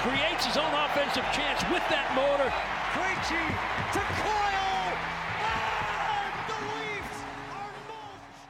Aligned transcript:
creates 0.00 0.46
his 0.46 0.56
own 0.56 0.72
offensive 0.72 1.24
chance 1.30 1.60
with 1.70 1.84
that 1.90 2.08
motor. 2.16 2.48
Krejci 2.96 3.44
to 3.92 4.00
Coyle. 4.16 4.96
And 5.36 6.32
the 6.48 6.58
Leafs 6.72 7.20
are 7.52 7.72
mulch 7.86 8.40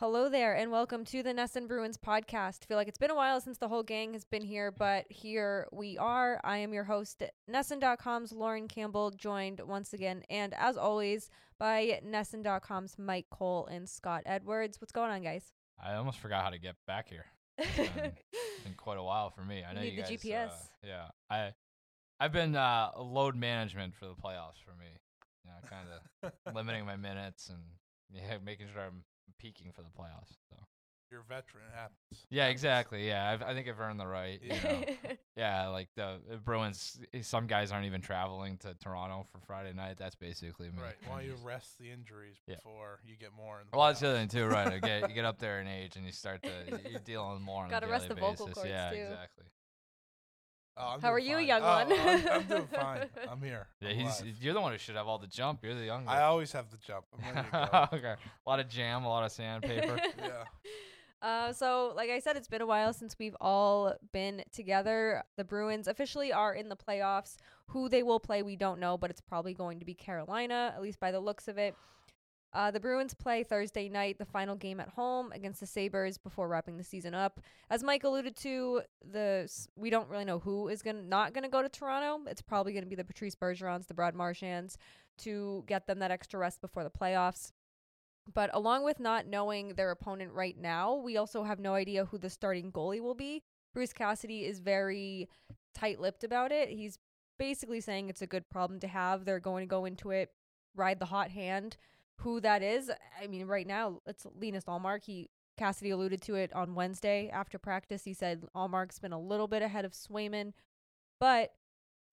Hello 0.00 0.28
there, 0.28 0.56
and 0.56 0.72
welcome 0.72 1.04
to 1.04 1.22
the 1.22 1.32
NESN 1.32 1.68
Bruins 1.68 1.96
podcast. 1.96 2.64
Feel 2.64 2.76
like 2.76 2.88
it's 2.88 2.98
been 2.98 3.12
a 3.12 3.14
while 3.14 3.40
since 3.40 3.58
the 3.58 3.68
whole 3.68 3.84
gang 3.84 4.14
has 4.14 4.24
been 4.24 4.42
here, 4.42 4.72
but 4.72 5.06
here 5.10 5.68
we 5.70 5.96
are. 5.96 6.40
I 6.42 6.58
am 6.58 6.74
your 6.74 6.84
host, 6.84 7.22
NESN.com's 7.48 8.32
Lauren 8.32 8.66
Campbell, 8.66 9.12
joined 9.12 9.60
once 9.64 9.92
again, 9.92 10.24
and 10.28 10.54
as 10.54 10.76
always, 10.76 11.30
by 11.60 12.00
NESN.com's 12.04 12.98
Mike 12.98 13.26
Cole 13.30 13.68
and 13.70 13.88
Scott 13.88 14.24
Edwards. 14.26 14.80
What's 14.80 14.90
going 14.90 15.12
on, 15.12 15.22
guys? 15.22 15.52
I 15.80 15.94
almost 15.94 16.18
forgot 16.18 16.42
how 16.42 16.50
to 16.50 16.58
get 16.58 16.74
back 16.84 17.08
here. 17.08 17.26
It's 17.80 18.64
been, 18.64 18.74
quite 18.76 18.98
a 18.98 19.02
while 19.02 19.30
for 19.30 19.42
me. 19.42 19.64
I 19.68 19.72
know 19.72 19.80
Need 19.80 19.94
you 19.94 20.02
the 20.02 20.02
guys, 20.02 20.22
GPS. 20.22 20.50
uh, 20.50 20.86
yeah, 20.86 21.08
I, 21.30 21.52
I've 22.20 22.32
been 22.32 22.54
uh, 22.54 22.90
load 22.98 23.34
management 23.36 23.94
for 23.94 24.06
the 24.06 24.14
playoffs 24.14 24.62
for 24.64 24.74
me. 24.78 24.86
You 25.44 25.50
know, 25.50 25.68
kind 25.68 25.88
of 25.88 26.32
limiting 26.54 26.84
my 26.86 26.96
minutes 26.96 27.48
and 27.48 27.58
yeah, 28.12 28.38
making 28.44 28.68
sure 28.72 28.82
I'm 28.82 29.04
peaking 29.38 29.72
for 29.72 29.82
the 29.82 29.88
playoffs. 29.88 30.36
So 30.48 30.56
veteran. 31.28 31.64
It 31.72 31.76
happens. 31.76 32.26
yeah, 32.30 32.46
exactly. 32.46 33.06
Yeah, 33.06 33.30
I've, 33.30 33.42
I 33.42 33.54
think 33.54 33.68
I've 33.68 33.78
earned 33.78 34.00
the 34.00 34.06
right. 34.06 34.40
You 34.42 34.48
know. 34.50 34.84
yeah, 35.36 35.66
like 35.68 35.88
the 35.96 36.04
uh, 36.04 36.36
Bruins. 36.44 36.98
Some 37.22 37.46
guys 37.46 37.70
aren't 37.70 37.86
even 37.86 38.00
traveling 38.00 38.56
to 38.58 38.74
Toronto 38.82 39.26
for 39.30 39.38
Friday 39.46 39.72
night. 39.74 39.96
That's 39.98 40.14
basically 40.16 40.68
me. 40.68 40.74
Right. 40.82 40.94
I 41.06 41.10
Why 41.10 41.20
you 41.22 41.34
rest 41.44 41.78
the 41.78 41.90
injuries 41.90 42.36
Yeah. 42.46 42.56
before 42.56 43.00
you 43.04 43.14
get 43.16 43.30
more 43.36 43.60
in 43.60 43.66
the 43.70 43.76
Well, 43.76 43.86
that's 43.88 44.00
the 44.00 44.06
playoffs. 44.06 44.10
other 44.10 44.18
thing 44.18 44.28
too, 44.28 44.46
right? 44.46 44.72
You 44.74 44.80
get, 44.80 45.08
you 45.08 45.14
get 45.14 45.24
up 45.26 45.38
there 45.38 45.60
in 45.60 45.68
age 45.68 45.96
and 45.96 46.04
you 46.06 46.12
start 46.12 46.42
to 46.42 46.80
you're 46.90 47.00
dealing 47.00 47.42
more 47.42 47.64
on 47.64 47.70
Gotta 47.70 47.86
rest 47.86 48.08
daily 48.08 48.14
the 48.16 48.20
vocal 48.20 48.46
basis. 48.46 48.54
cords, 48.54 48.70
yeah, 48.70 48.90
too. 48.90 48.96
exactly. 48.96 49.44
Oh, 50.80 50.96
How 51.02 51.12
are 51.12 51.18
doing 51.18 51.30
you, 51.30 51.36
fine. 51.38 51.46
young 51.48 51.62
Oh, 51.62 51.66
one? 51.66 51.92
I'm, 51.92 52.28
I'm 52.28 52.42
doing 52.44 52.68
fine. 52.72 53.06
I'm 53.28 53.42
here. 53.42 53.66
Yeah, 53.80 53.88
I'm 53.88 53.96
he's 53.96 54.20
alive. 54.20 54.34
you're 54.40 54.54
the 54.54 54.60
one 54.60 54.70
who 54.70 54.78
should 54.78 54.94
have 54.94 55.08
all 55.08 55.18
the 55.18 55.26
jump. 55.26 55.64
You're 55.64 55.74
the 55.74 55.84
younger. 55.86 56.08
I 56.08 56.22
always 56.22 56.52
have 56.52 56.70
the 56.70 56.76
jump. 56.76 57.04
I'm 57.12 57.34
ready 57.34 57.48
to 57.50 57.68
go. 57.90 57.96
okay. 57.98 58.14
A 58.46 58.48
lot 58.48 58.60
of 58.60 58.68
jam, 58.68 59.02
a 59.02 59.08
lot 59.08 59.24
of 59.24 59.32
sandpaper. 59.32 59.98
yeah. 60.18 60.44
Uh, 61.20 61.52
so, 61.52 61.92
like 61.96 62.10
I 62.10 62.20
said, 62.20 62.36
it's 62.36 62.48
been 62.48 62.60
a 62.60 62.66
while 62.66 62.92
since 62.92 63.16
we've 63.18 63.36
all 63.40 63.94
been 64.12 64.44
together. 64.52 65.24
The 65.36 65.44
Bruins 65.44 65.88
officially 65.88 66.32
are 66.32 66.54
in 66.54 66.68
the 66.68 66.76
playoffs. 66.76 67.36
Who 67.68 67.88
they 67.88 68.02
will 68.02 68.20
play, 68.20 68.42
we 68.42 68.56
don't 68.56 68.80
know, 68.80 68.96
but 68.96 69.10
it's 69.10 69.20
probably 69.20 69.52
going 69.52 69.80
to 69.80 69.84
be 69.84 69.94
Carolina, 69.94 70.72
at 70.74 70.80
least 70.80 71.00
by 71.00 71.10
the 71.10 71.20
looks 71.20 71.48
of 71.48 71.58
it. 71.58 71.74
Uh, 72.54 72.70
the 72.70 72.80
Bruins 72.80 73.12
play 73.12 73.42
Thursday 73.42 73.88
night, 73.88 74.18
the 74.18 74.24
final 74.24 74.56
game 74.56 74.80
at 74.80 74.88
home 74.88 75.32
against 75.32 75.60
the 75.60 75.66
Sabres 75.66 76.16
before 76.16 76.48
wrapping 76.48 76.78
the 76.78 76.84
season 76.84 77.14
up. 77.14 77.40
As 77.68 77.82
Mike 77.82 78.04
alluded 78.04 78.36
to, 78.36 78.82
the 79.04 79.50
we 79.76 79.90
don't 79.90 80.08
really 80.08 80.24
know 80.24 80.38
who 80.38 80.68
is 80.68 80.80
gonna 80.80 81.02
not 81.02 81.34
gonna 81.34 81.50
go 81.50 81.60
to 81.60 81.68
Toronto. 81.68 82.28
It's 82.30 82.40
probably 82.40 82.72
gonna 82.72 82.86
be 82.86 82.96
the 82.96 83.04
Patrice 83.04 83.34
Bergerons, 83.34 83.86
the 83.86 83.92
Brad 83.92 84.14
Marchands, 84.14 84.78
to 85.18 85.62
get 85.66 85.86
them 85.86 85.98
that 85.98 86.10
extra 86.10 86.40
rest 86.40 86.62
before 86.62 86.84
the 86.84 86.90
playoffs. 86.90 87.52
But 88.32 88.50
along 88.52 88.84
with 88.84 89.00
not 89.00 89.26
knowing 89.26 89.70
their 89.70 89.90
opponent 89.90 90.32
right 90.32 90.56
now, 90.56 90.94
we 90.94 91.16
also 91.16 91.44
have 91.44 91.58
no 91.58 91.74
idea 91.74 92.04
who 92.04 92.18
the 92.18 92.30
starting 92.30 92.70
goalie 92.70 93.00
will 93.00 93.14
be. 93.14 93.42
Bruce 93.72 93.92
Cassidy 93.92 94.44
is 94.44 94.58
very 94.58 95.28
tight 95.74 96.00
lipped 96.00 96.24
about 96.24 96.52
it. 96.52 96.68
He's 96.68 96.98
basically 97.38 97.80
saying 97.80 98.08
it's 98.08 98.22
a 98.22 98.26
good 98.26 98.48
problem 98.50 98.80
to 98.80 98.88
have. 98.88 99.24
They're 99.24 99.40
going 99.40 99.62
to 99.62 99.70
go 99.70 99.84
into 99.84 100.10
it, 100.10 100.30
ride 100.74 100.98
the 100.98 101.06
hot 101.06 101.30
hand. 101.30 101.76
Who 102.22 102.40
that 102.40 102.62
is, 102.62 102.90
I 103.22 103.28
mean, 103.28 103.46
right 103.46 103.66
now 103.66 104.00
it's 104.04 104.26
Linus 104.38 104.64
Ullmark. 104.64 105.04
He 105.04 105.30
Cassidy 105.56 105.90
alluded 105.90 106.20
to 106.22 106.34
it 106.34 106.52
on 106.52 106.74
Wednesday 106.74 107.30
after 107.32 107.58
practice. 107.58 108.04
He 108.04 108.14
said 108.14 108.44
Ullmark's 108.54 108.98
been 108.98 109.12
a 109.12 109.20
little 109.20 109.48
bit 109.48 109.62
ahead 109.62 109.84
of 109.84 109.92
Swayman, 109.92 110.52
but 111.20 111.52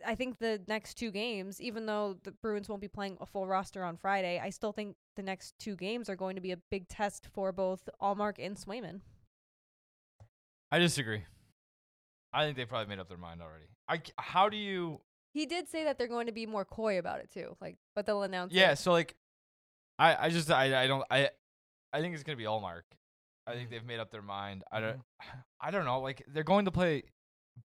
I 0.06 0.16
think 0.16 0.40
the 0.40 0.62
next 0.68 0.96
two 0.96 1.12
games, 1.12 1.60
even 1.62 1.86
though 1.86 2.18
the 2.24 2.32
Bruins 2.32 2.70
won't 2.70 2.82
be 2.82 2.88
playing 2.88 3.18
a 3.22 3.26
full 3.26 3.48
roster 3.48 3.84
on 3.84 3.98
Friday, 3.98 4.40
I 4.44 4.50
still 4.50 4.72
think 4.72 4.96
the 5.16 5.24
next 5.24 5.54
two 5.60 5.76
games 5.76 6.10
are 6.10 6.16
going 6.16 6.36
to 6.36 6.42
be 6.42 6.52
a 6.52 6.58
big 6.72 6.88
test 6.88 7.28
for 7.34 7.52
both 7.52 7.88
Ullmark 8.02 8.36
and 8.40 8.56
Swayman. 8.56 9.02
I 10.72 10.80
disagree. 10.80 11.24
I 12.34 12.44
think 12.46 12.58
they 12.58 12.66
probably 12.66 12.88
made 12.94 13.00
up 13.00 13.08
their 13.08 13.18
mind 13.18 13.42
already. 13.42 13.66
I 13.88 13.98
c- 13.98 14.14
how 14.18 14.50
do 14.50 14.58
you? 14.58 15.00
He 15.34 15.46
did 15.46 15.68
say 15.70 15.84
that 15.86 15.98
they're 15.98 16.08
going 16.08 16.28
to 16.28 16.32
be 16.34 16.46
more 16.46 16.66
coy 16.66 17.00
about 17.00 17.20
it 17.20 17.30
too, 17.32 17.56
like, 17.62 17.78
but 17.96 18.06
they'll 18.06 18.24
announce. 18.24 18.54
Yeah. 18.54 18.72
it. 18.72 18.78
So 18.78 18.92
like, 18.92 19.16
I 20.00 20.26
I 20.26 20.30
just 20.30 20.52
I 20.52 20.84
I 20.84 20.88
don't 20.88 21.04
I 21.10 21.30
I 21.94 22.02
think 22.02 22.14
it's 22.14 22.24
gonna 22.24 22.36
be 22.38 22.44
Ullmark. 22.44 22.82
I 23.48 23.54
think 23.54 23.68
Mhm. 23.68 23.72
they've 23.72 23.86
made 23.86 24.00
up 24.00 24.12
their 24.12 24.22
mind. 24.22 24.64
I 24.72 24.80
don't 24.82 25.02
I 25.62 25.72
don't 25.72 25.86
know. 25.86 26.02
Like 26.02 26.24
they're 26.28 26.44
going 26.44 26.66
to 26.66 26.72
play 26.72 27.04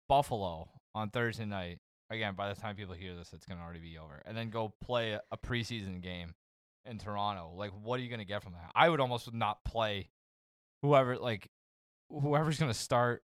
Buffalo 0.09 0.69
on 0.94 1.10
Thursday 1.10 1.47
night. 1.47 1.78
Again, 2.10 2.34
by 2.34 2.53
the 2.53 2.60
time 2.60 2.75
people 2.76 2.94
hear 2.94 3.15
this, 3.15 3.32
it's 3.32 3.47
gonna 3.47 3.62
already 3.62 3.81
be 3.81 3.97
over. 3.98 4.21
And 4.26 4.37
then 4.37 4.50
go 4.50 4.72
play 4.82 5.12
a, 5.12 5.21
a 5.31 5.37
preseason 5.37 6.00
game 6.00 6.34
in 6.84 6.98
Toronto. 6.98 7.53
Like, 7.54 7.71
what 7.82 8.00
are 8.00 8.03
you 8.03 8.10
gonna 8.10 8.25
get 8.25 8.43
from 8.43 8.53
that? 8.53 8.71
I 8.75 8.88
would 8.88 9.00
almost 9.00 9.32
not 9.32 9.65
play 9.65 10.10
whoever 10.82 11.16
like 11.19 11.49
whoever's 12.10 12.59
gonna 12.59 12.75
start. 12.75 13.22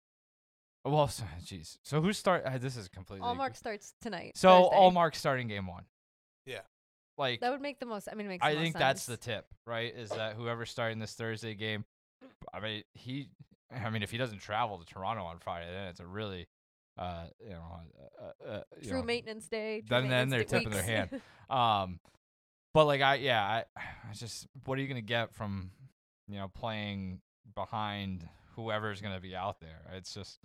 Well, 0.85 1.09
so- 1.09 1.25
jeez. 1.45 1.77
So 1.85 2.01
who 2.01 2.13
start? 2.13 2.45
Uh, 2.45 2.57
this 2.59 2.77
is 2.77 2.89
completely. 2.89 3.27
Ullmark 3.27 3.55
starts 3.57 3.93
tonight. 4.01 4.33
So 4.37 4.63
Thursday. 4.71 4.77
Ullmark 4.77 5.15
starting 5.15 5.47
game 5.49 5.67
one. 5.67 5.85
Yeah. 6.47 6.61
Like 7.19 7.41
That 7.41 7.53
would 7.53 7.61
make 7.61 7.79
the 7.81 7.87
most. 7.87 8.09
I 8.11 8.15
mean, 8.15 8.27
it 8.27 8.29
makes. 8.31 8.45
I 8.45 8.51
the 8.51 8.57
most 8.57 8.63
think 8.65 8.77
that's 8.79 9.05
the 9.05 9.19
tip, 9.19 9.47
right? 9.67 9.95
Is 9.95 10.09
that 10.09 10.37
whoever's 10.37 10.71
starting 10.71 10.99
this 10.99 11.13
Thursday 11.13 11.55
game, 11.55 11.85
I 12.55 12.61
mean, 12.61 12.83
he, 12.95 13.29
I 13.71 13.91
mean, 13.91 14.03
if 14.03 14.11
he 14.11 14.17
doesn't 14.17 14.39
travel 14.39 14.79
to 14.79 14.87
Toronto 14.87 15.25
on 15.25 15.39
Friday, 15.39 15.71
then 15.71 15.89
it's 15.89 16.01
a 16.01 16.07
really, 16.07 16.49
uh, 16.99 17.25
you 17.43 17.51
know, 17.51 17.65
uh, 18.21 18.49
uh, 18.49 18.61
you 18.81 18.91
true 18.91 18.99
know, 19.01 19.05
maintenance 19.05 19.49
day. 19.49 19.81
true 19.81 19.89
then- 19.89 20.09
then 20.09 20.29
they're 20.29 20.45
tipping 20.45 20.71
their 20.71 20.83
hand. 20.83 21.21
Um, 21.51 21.99
but 22.73 22.85
like 22.85 23.01
I, 23.01 23.17
yeah, 23.17 23.43
I, 23.43 23.65
I 23.77 24.13
just, 24.15 24.47
what 24.65 24.79
are 24.79 24.81
you 24.83 24.87
gonna 24.87 25.01
get 25.01 25.35
from, 25.35 25.73
you 26.29 26.37
know, 26.39 26.47
playing 26.47 27.21
behind 27.57 28.29
whoever's 28.55 29.01
gonna 29.01 29.19
be 29.21 29.35
out 29.35 29.59
there? 29.61 29.81
It's 29.95 30.15
just, 30.15 30.39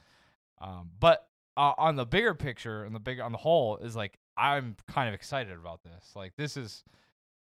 um, 0.60 0.90
but 1.00 1.28
uh, 1.58 1.74
on 1.78 1.96
the 1.96 2.06
bigger 2.08 2.34
picture 2.34 2.84
and 2.84 2.96
the 2.96 3.00
big 3.00 3.20
on 3.20 3.32
the 3.32 3.38
whole 3.38 3.78
is 3.78 3.96
like 3.96 4.18
I'm 4.36 4.76
kind 4.88 5.08
of 5.08 5.14
excited 5.14 5.54
about 5.56 5.84
this. 5.84 6.14
Like 6.16 6.34
this 6.38 6.58
is, 6.58 6.84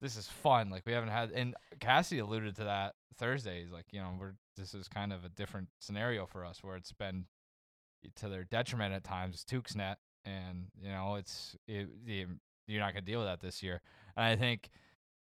this 0.03 0.17
is 0.17 0.29
fun. 0.29 0.69
Like 0.69 0.85
we 0.85 0.93
haven't 0.93 1.09
had, 1.09 1.31
and 1.31 1.55
Cassie 1.81 2.19
alluded 2.19 2.55
to 2.57 2.65
that 2.65 2.97
Thursday. 3.17 3.63
He's 3.63 3.73
like, 3.73 3.87
you 3.93 4.01
know, 4.01 4.11
we're 4.21 4.35
this 4.59 4.75
is 4.75 4.89
kind 4.89 5.13
of 5.15 5.25
a 5.25 5.29
different 5.31 5.69
scenario 5.81 6.27
for 6.27 6.45
us 6.45 6.63
where 6.63 6.77
it's 6.77 6.93
been 6.93 7.25
to 8.17 8.29
their 8.29 8.45
detriment 8.45 8.95
at 8.95 9.05
times. 9.05 9.45
Tukes 9.49 9.77
net, 9.77 9.99
and 10.25 10.67
you 10.81 10.91
know, 10.91 11.17
it's 11.17 11.57
it, 11.67 11.89
the 12.05 12.27
you're 12.67 12.81
not 12.81 12.93
gonna 12.93 13.03
deal 13.05 13.21
with 13.21 13.29
that 13.29 13.41
this 13.41 13.63
year. 13.63 13.81
And 14.17 14.25
I 14.27 14.37
think 14.37 14.69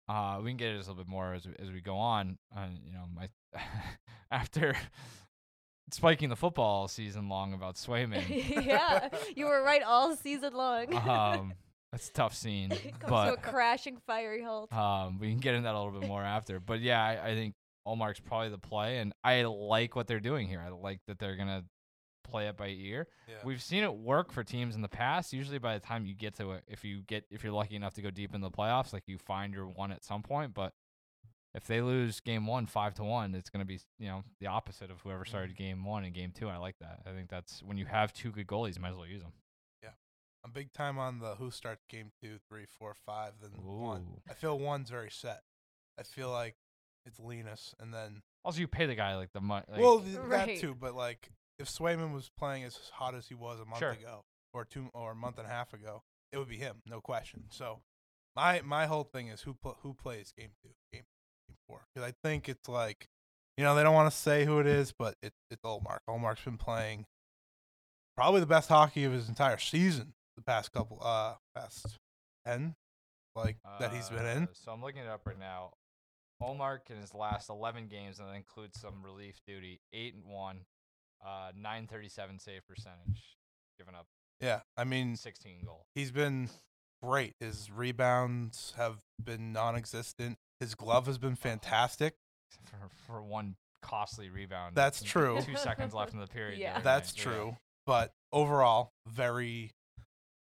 uh, 0.09 0.41
we 0.43 0.51
can 0.51 0.57
get 0.57 0.69
into 0.69 0.79
this 0.79 0.87
a 0.87 0.91
little 0.91 1.05
bit 1.05 1.11
more 1.11 1.35
as 1.35 1.47
we, 1.47 1.55
as 1.59 1.71
we 1.71 1.81
go 1.81 1.97
on. 1.97 2.39
And 2.55 2.79
you 2.85 2.93
know, 2.93 3.05
my 3.15 3.29
after 4.31 4.75
spiking 5.91 6.29
the 6.29 6.37
football 6.37 6.89
season 6.89 7.29
long 7.29 7.53
about 7.53 7.75
Swayman, 7.77 8.25
yeah, 8.67 9.09
you 9.35 9.47
were 9.47 9.63
right 9.63 9.83
all 9.83 10.17
season 10.17 10.55
long. 10.55 10.95
um, 10.95 11.55
that's 11.93 12.09
a 12.09 12.13
tough 12.13 12.35
scene. 12.35 12.71
Comes 12.71 13.31
to 13.31 13.35
a 13.35 13.37
crashing 13.37 13.99
fiery 14.07 14.43
halt. 14.43 14.73
um, 14.73 15.19
we 15.19 15.31
can 15.31 15.39
get 15.39 15.55
into 15.55 15.67
that 15.67 15.75
a 15.75 15.79
little 15.79 15.99
bit 15.99 16.09
more 16.09 16.23
after. 16.23 16.61
But 16.61 16.81
yeah, 16.81 17.03
I, 17.03 17.31
I 17.31 17.35
think 17.35 17.55
Ullmark's 17.87 18.21
probably 18.21 18.49
the 18.49 18.59
play, 18.59 18.99
and 18.99 19.13
I 19.23 19.43
like 19.43 19.95
what 19.95 20.07
they're 20.07 20.21
doing 20.21 20.49
here. 20.49 20.63
I 20.65 20.71
like 20.71 21.01
that 21.07 21.19
they're 21.19 21.37
gonna 21.37 21.65
play 22.27 22.49
it 22.49 22.57
by 22.57 22.69
ear. 22.69 23.07
Yeah. 23.29 23.35
We've 23.45 23.63
seen 23.63 23.83
it 23.83 23.95
work 23.95 24.33
for 24.33 24.45
teams 24.45 24.75
in 24.75 24.83
the 24.83 24.89
past. 24.89 25.33
Usually, 25.33 25.59
by 25.59 25.75
the 25.75 25.81
time 25.81 26.07
you 26.07 26.15
get 26.15 26.37
to 26.37 26.53
it, 26.53 26.65
if 26.69 26.85
you 26.85 27.03
get 27.07 27.25
if 27.31 27.45
you're 27.45 27.53
lucky 27.53 27.77
enough 27.77 27.95
to 27.95 28.03
go 28.03 28.11
deep 28.11 28.35
in 28.35 28.41
the 28.41 28.51
playoffs, 28.51 28.93
like 28.93 29.05
you 29.07 29.19
find 29.19 29.53
your 29.55 29.67
one 29.67 29.93
at 29.93 30.05
some 30.05 30.23
point. 30.23 30.55
But 30.55 30.73
if 31.55 31.67
they 31.67 31.81
lose 31.81 32.21
game 32.21 32.47
one 32.47 32.67
five 32.67 32.95
to 32.95 33.05
one, 33.05 33.35
it's 33.35 33.51
gonna 33.51 33.65
be 33.65 33.81
you 33.99 34.09
know 34.09 34.23
the 34.41 34.47
opposite 34.47 34.91
of 34.91 35.01
whoever 35.01 35.25
started 35.25 35.51
mm-hmm. 35.55 35.63
game 35.63 35.85
one 35.85 36.05
and 36.05 36.15
game 36.15 36.33
two. 36.35 36.49
I 36.49 36.59
like 36.59 36.77
that. 36.81 37.01
I 37.07 37.13
think 37.13 37.31
that's 37.31 37.63
when 37.63 37.79
you 37.79 37.87
have 37.87 38.13
two 38.13 38.31
good 38.31 38.47
goalies, 38.47 38.77
you 38.77 38.83
might 38.83 38.91
as 38.91 38.97
well 38.97 39.07
use 39.07 39.23
them. 39.23 39.33
Yeah, 39.83 39.91
I'm 40.45 40.53
big 40.53 40.73
time 40.73 40.99
on 40.99 41.19
the 41.19 41.35
who 41.37 41.51
starts 41.51 41.85
game 41.89 42.11
two, 42.23 42.39
three, 42.49 42.67
four, 42.79 42.95
five, 42.95 43.33
then 43.41 43.53
one. 43.63 44.21
I 44.29 44.35
feel 44.35 44.59
one's 44.59 44.91
very 44.91 45.11
set. 45.11 45.41
I 45.99 46.03
feel 46.03 46.31
like 46.31 46.57
it's 47.07 47.19
Linus, 47.19 47.75
and 47.81 47.95
then 47.95 48.23
Also, 48.45 48.61
you 48.61 48.69
pay 48.69 48.87
the 48.87 48.95
guy 48.95 49.17
like 49.17 49.33
the 49.33 49.41
money. 49.41 49.65
Like, 49.71 49.81
well 49.81 50.01
th- 50.05 50.19
Right. 50.19 50.47
that 50.47 50.61
too. 50.61 50.75
But 50.75 50.95
like 50.95 51.31
if 51.59 51.69
Swayman 51.69 52.13
was 52.13 52.31
playing 52.39 52.65
as 52.65 52.77
hot 52.95 53.15
as 53.15 53.29
he 53.29 53.35
was 53.35 53.61
a 53.61 53.65
month 53.65 53.79
Sure. 53.79 53.93
ago, 53.93 54.25
or 54.53 54.65
two, 54.65 54.91
or 54.95 55.13
a 55.13 55.15
month 55.15 55.39
and 55.39 55.47
a 55.47 55.51
half 55.51 55.73
ago, 55.73 56.03
it 56.33 56.39
would 56.39 56.49
be 56.49 56.57
him, 56.59 56.83
no 56.87 57.01
question. 57.01 57.45
So 57.51 57.81
my 58.35 58.61
my 58.63 58.87
whole 58.87 59.05
thing 59.05 59.29
is 59.29 59.43
who 59.43 59.55
pl- 59.55 59.79
who 59.83 59.95
plays 59.95 60.33
game 60.37 60.51
two, 60.63 60.71
game 60.93 61.05
game 61.49 61.57
four, 61.69 61.87
because 61.95 62.07
I 62.09 62.15
think 62.23 62.49
it's 62.49 62.69
like 62.69 63.09
you 63.57 63.65
know 63.65 63.75
they 63.75 63.83
don't 63.83 63.95
want 63.95 64.11
to 64.13 64.17
say 64.17 64.45
who 64.45 64.59
it 64.61 64.67
is, 64.67 64.93
but 64.93 65.15
it, 65.23 65.33
it's 65.51 65.63
Ullmark. 65.63 66.01
Ullmark's 66.09 66.45
been 66.45 66.59
playing 66.59 67.07
probably 68.17 68.41
the 68.41 68.47
best 68.47 68.69
hockey 68.69 69.05
of 69.05 69.13
his 69.13 69.29
entire 69.29 69.59
season 69.59 70.15
the 70.37 70.43
past 70.43 70.73
couple 70.73 70.99
uh 71.03 71.35
past 71.55 71.99
ten 72.47 72.75
like 73.35 73.57
that 73.81 73.93
he's 73.93 74.09
been 74.11 74.27
in. 74.27 74.43
Uh, 74.45 74.47
So 74.53 74.73
I'm 74.73 74.83
looking 74.83 75.03
it 75.03 75.09
up 75.09 75.27
right 75.27 75.39
now. 75.39 75.73
Ullmark 76.43 76.91
in 76.91 76.97
his 76.99 77.15
last 77.15 77.49
11 77.49 77.89
games, 77.89 78.19
and 78.19 78.29
that 78.29 78.35
includes 78.35 78.79
some 78.79 79.03
relief 79.03 79.37
duty, 79.47 79.81
eight 79.95 80.15
and 80.15 80.25
one, 80.27 80.61
uh, 81.25 81.53
937 81.57 82.39
save 82.39 82.67
percentage. 82.67 83.37
giving 83.79 83.95
up 83.95 84.07
Yeah, 84.41 84.61
I 84.77 84.85
mean, 84.85 85.17
16 85.17 85.65
goal. 85.65 85.87
he's 85.95 86.11
been 86.11 86.49
great. 87.03 87.35
His 87.41 87.71
rebounds 87.71 88.75
have 88.77 88.99
been 89.23 89.53
non-existent. 89.53 90.39
His 90.61 90.75
glove 90.75 91.07
has 91.07 91.19
been 91.19 91.37
fantastic. 91.37 92.15
for 92.65 92.89
for 93.07 93.23
one 93.23 93.57
costly 93.83 94.31
rebound. 94.31 94.75
That's 94.75 95.03
true. 95.03 95.41
Two 95.43 95.57
seconds 95.57 95.95
left 95.95 96.13
in 96.13 96.21
the 96.21 96.27
period. 96.39 96.59
Yeah. 96.59 96.81
That's 96.81 97.17
night, 97.17 97.25
yeah. 97.27 97.33
true. 97.33 97.57
But 97.87 98.13
overall, 98.33 98.91
very 99.07 99.73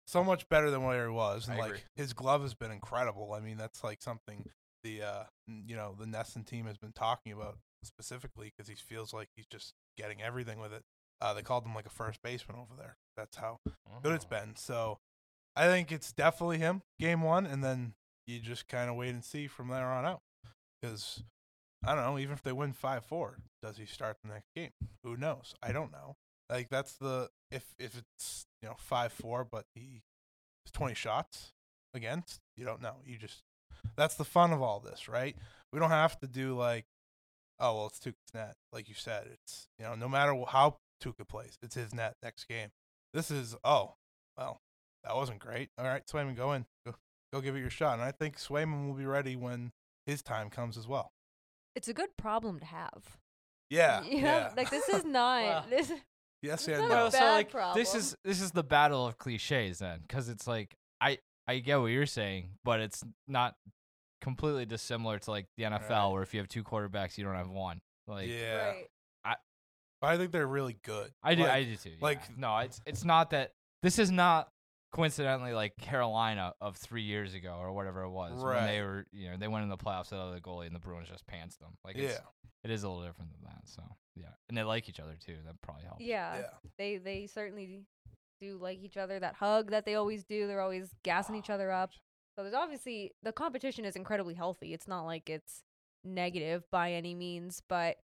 so 0.07 0.23
much 0.25 0.49
better 0.49 0.71
than 0.71 0.83
where 0.85 1.07
he 1.09 1.13
was. 1.13 1.47
And 1.49 1.57
I 1.57 1.61
like 1.61 1.71
agree. 1.71 1.81
his 1.97 2.13
glove 2.13 2.43
has 2.43 2.55
been 2.55 2.71
incredible. 2.71 3.33
I 3.33 3.41
mean, 3.41 3.57
that's 3.57 3.83
like 3.85 4.03
something 4.03 4.49
the 4.83 5.03
uh 5.03 5.25
you 5.47 5.77
know, 5.77 5.95
the 5.99 6.07
NESN 6.07 6.47
team 6.47 6.67
has 6.67 6.77
been 6.77 6.93
talking 6.93 7.33
about 7.33 7.59
specifically 7.83 8.53
because 8.57 8.69
he 8.69 8.75
feels 8.75 9.13
like 9.13 9.29
he's 9.37 9.47
just 9.47 9.75
getting 9.97 10.23
everything 10.23 10.59
with 10.61 10.73
it. 10.73 10.83
Uh, 11.21 11.33
they 11.35 11.43
called 11.43 11.65
him 11.65 11.75
like 11.75 11.87
a 11.87 11.91
first 11.91 12.21
baseman 12.23 12.59
over 12.59 12.75
there. 12.77 12.97
That's 13.17 13.37
how 13.37 13.61
good 14.03 14.13
it's 14.15 14.25
Oh. 14.27 14.29
been. 14.29 14.57
So 14.57 14.99
I 15.55 15.67
think 15.67 15.91
it's 15.91 16.13
definitely 16.13 16.59
him, 16.59 16.83
game 17.01 17.23
one, 17.23 17.47
and 17.47 17.65
then 17.65 17.95
you 18.27 18.39
just 18.41 18.69
kind 18.69 18.91
of 18.91 18.97
wait 18.97 19.11
and 19.11 19.25
see 19.25 19.47
from 19.47 19.69
there 19.69 19.87
on 19.87 20.05
out. 20.05 20.21
Because 20.81 21.23
I 21.85 21.95
don't 21.95 22.05
know, 22.05 22.19
even 22.19 22.35
if 22.35 22.43
they 22.43 22.53
win 22.53 22.73
five 22.75 23.05
four, 23.05 23.39
does 23.63 23.79
he 23.79 23.87
start 23.87 24.19
the 24.23 24.29
next 24.29 24.49
game? 24.55 24.73
Who 25.05 25.17
knows? 25.17 25.55
I 25.63 25.73
don't 25.73 25.93
know. 25.93 26.17
Like 26.51 26.69
that's 26.69 26.93
the 26.95 27.31
if 27.51 27.75
if 27.79 27.97
it's 27.97 28.47
you 28.63 28.69
know 28.69 28.75
five 28.79 29.13
four, 29.13 29.45
but 29.45 29.65
he 29.75 30.03
twenty 30.73 30.95
shots 30.95 31.53
against, 31.95 32.41
you 32.57 32.65
don't 32.67 32.83
know. 32.83 32.97
You 33.07 33.17
just 33.17 33.43
that's 33.97 34.17
the 34.17 34.25
fun 34.25 34.53
of 34.53 34.61
all 34.61 34.81
this, 34.81 35.09
right? 35.09 35.35
We 35.73 35.79
don't 35.81 35.91
have 35.91 36.19
to 36.21 36.27
do 36.27 36.55
like, 36.57 36.85
oh 37.61 37.75
well, 37.77 37.87
it's 37.87 37.99
Tuukka's 37.99 38.35
net, 38.35 38.55
like 38.73 38.89
you 38.89 38.95
said. 38.95 39.29
It's 39.33 39.69
you 39.79 39.85
know 39.85 39.95
no 39.95 40.09
matter 40.09 40.35
wh- 40.35 40.49
how 40.51 40.77
Tuukka 41.03 41.29
plays, 41.29 41.59
it's 41.63 41.75
his 41.75 41.95
net 41.95 42.15
next 42.23 42.45
game. 42.49 42.69
This 43.15 43.31
is 43.31 43.57
oh 43.65 43.95
well, 44.37 44.61
that 45.05 45.15
wasn't 45.17 45.39
great. 45.39 45.71
All 45.79 45.85
right, 45.85 46.07
Swayman, 46.07 46.37
go 46.37 46.53
in, 46.53 46.67
go 46.85 46.95
go 47.33 47.41
give 47.41 47.57
it 47.57 47.61
your 47.61 47.71
shot, 47.71 47.95
and 47.95 48.03
I 48.03 48.13
think 48.13 48.39
Swayman 48.39 48.87
will 48.87 48.95
be 48.95 49.07
ready 49.07 49.37
when 49.37 49.73
his 50.07 50.23
time 50.23 50.51
comes 50.51 50.77
as 50.77 50.87
well. 50.87 51.13
It's 51.75 51.89
a 51.89 51.95
good 51.95 52.17
problem 52.17 52.61
to 52.61 52.67
have. 52.67 53.19
Yeah, 53.71 54.03
You 54.05 54.23
know? 54.23 54.29
yeah. 54.29 54.53
Like 54.57 54.71
this 54.71 54.89
is 54.89 55.05
not 55.07 55.43
Well, 55.43 55.65
this 55.71 55.93
yes 56.43 56.69
it's 56.69 56.79
and 56.79 56.89
no. 56.89 57.09
So 57.11 57.19
bad 57.19 57.53
like 57.55 57.75
this 57.75 57.95
is 57.95 58.17
this 58.25 58.41
is 58.41 58.53
the 58.53 58.63
battle 58.65 59.07
of 59.07 59.19
cliches 59.19 59.79
then, 59.79 60.01
because 60.07 60.29
it's 60.29 60.47
like 60.47 60.75
I 61.01 61.19
I 61.49 61.59
get 61.59 61.81
what 61.81 61.87
you're 61.87 62.07
saying, 62.07 62.51
but 62.65 62.81
it's 62.81 63.03
not 63.29 63.55
completely 64.21 64.67
dissimilar 64.67 65.19
to 65.21 65.31
like 65.31 65.47
the 65.57 65.65
NFL, 65.65 65.89
Right. 65.91 66.13
where 66.13 66.23
if 66.23 66.35
you 66.35 66.41
have 66.41 66.49
two 66.49 66.65
quarterbacks, 66.65 67.17
you 67.19 67.25
don't 67.25 67.35
have 67.35 67.49
one. 67.51 67.81
Like 68.07 68.29
yeah, 68.29 68.67
right. 68.69 68.87
but 70.01 70.09
I 70.09 70.17
think 70.17 70.31
they're 70.31 70.47
really 70.47 70.77
good. 70.85 71.11
I 71.23 71.35
do, 71.35 71.43
Like, 71.43 71.51
I 71.51 71.65
do 71.65 71.77
too. 71.77 71.91
yeah. 71.91 71.97
like- 72.01 72.39
no, 72.39 72.59
it's 72.59 72.81
it's 72.87 73.05
not 73.05 73.31
that 73.31 73.53
this 73.83 73.99
is 73.99 74.11
not 74.11 74.49
coincidentally 74.93 75.53
like 75.53 75.77
Carolina 75.77 76.55
of 76.61 76.77
three 76.77 77.03
years 77.03 77.35
ago 77.35 77.57
or 77.61 77.73
whatever 77.73 78.03
it 78.03 78.11
was 78.11 78.43
when 78.43 78.67
they 78.67 78.81
were 78.81 79.05
you 79.13 79.31
know 79.31 79.37
they 79.37 79.49
went 79.49 79.63
in 79.65 79.69
the 79.69 79.77
playoffs 79.77 80.11
without 80.11 80.33
the 80.33 80.41
goalie 80.41 80.67
and 80.67 80.75
the 80.75 80.79
Bruins 80.81 81.09
just 81.09 81.27
pants 81.27 81.57
them. 81.57 81.71
Like 81.85 81.97
it's, 81.97 82.15
yeah, 82.15 82.21
it 82.65 82.71
is 82.71 82.83
a 82.85 82.89
little 82.89 83.05
different 83.05 83.33
than 83.33 83.43
that. 83.45 83.63
So 83.69 83.83
yeah, 84.15 84.29
and 84.49 84.57
they 84.57 84.63
like 84.63 84.89
each 84.89 85.01
other 85.01 85.17
too. 85.25 85.37
That 85.45 85.61
probably 85.63 85.85
helps. 85.85 86.03
Yeah, 86.03 86.37
yeah. 86.37 86.43
they 86.79 86.99
they 86.99 87.27
certainly 87.27 87.83
do 88.41 88.59
like 88.59 88.79
each 88.83 88.97
other. 88.97 89.19
That 89.19 89.35
hug 89.35 89.71
that 89.71 89.85
they 89.85 89.95
always 89.97 90.25
do, 90.25 90.47
they're 90.47 90.61
always 90.61 90.95
gassing 91.03 91.35
each 91.35 91.51
other 91.51 91.71
up. 91.73 91.91
So 92.37 92.43
there's 92.43 92.55
obviously 92.55 93.13
the 93.23 93.33
competition 93.33 93.85
is 93.85 93.97
incredibly 93.97 94.35
healthy. 94.35 94.75
It's 94.75 94.87
not 94.87 95.05
like 95.05 95.31
it's 95.31 95.63
negative 96.05 96.65
by 96.71 96.93
any 96.93 97.15
means, 97.15 97.63
but 97.67 97.97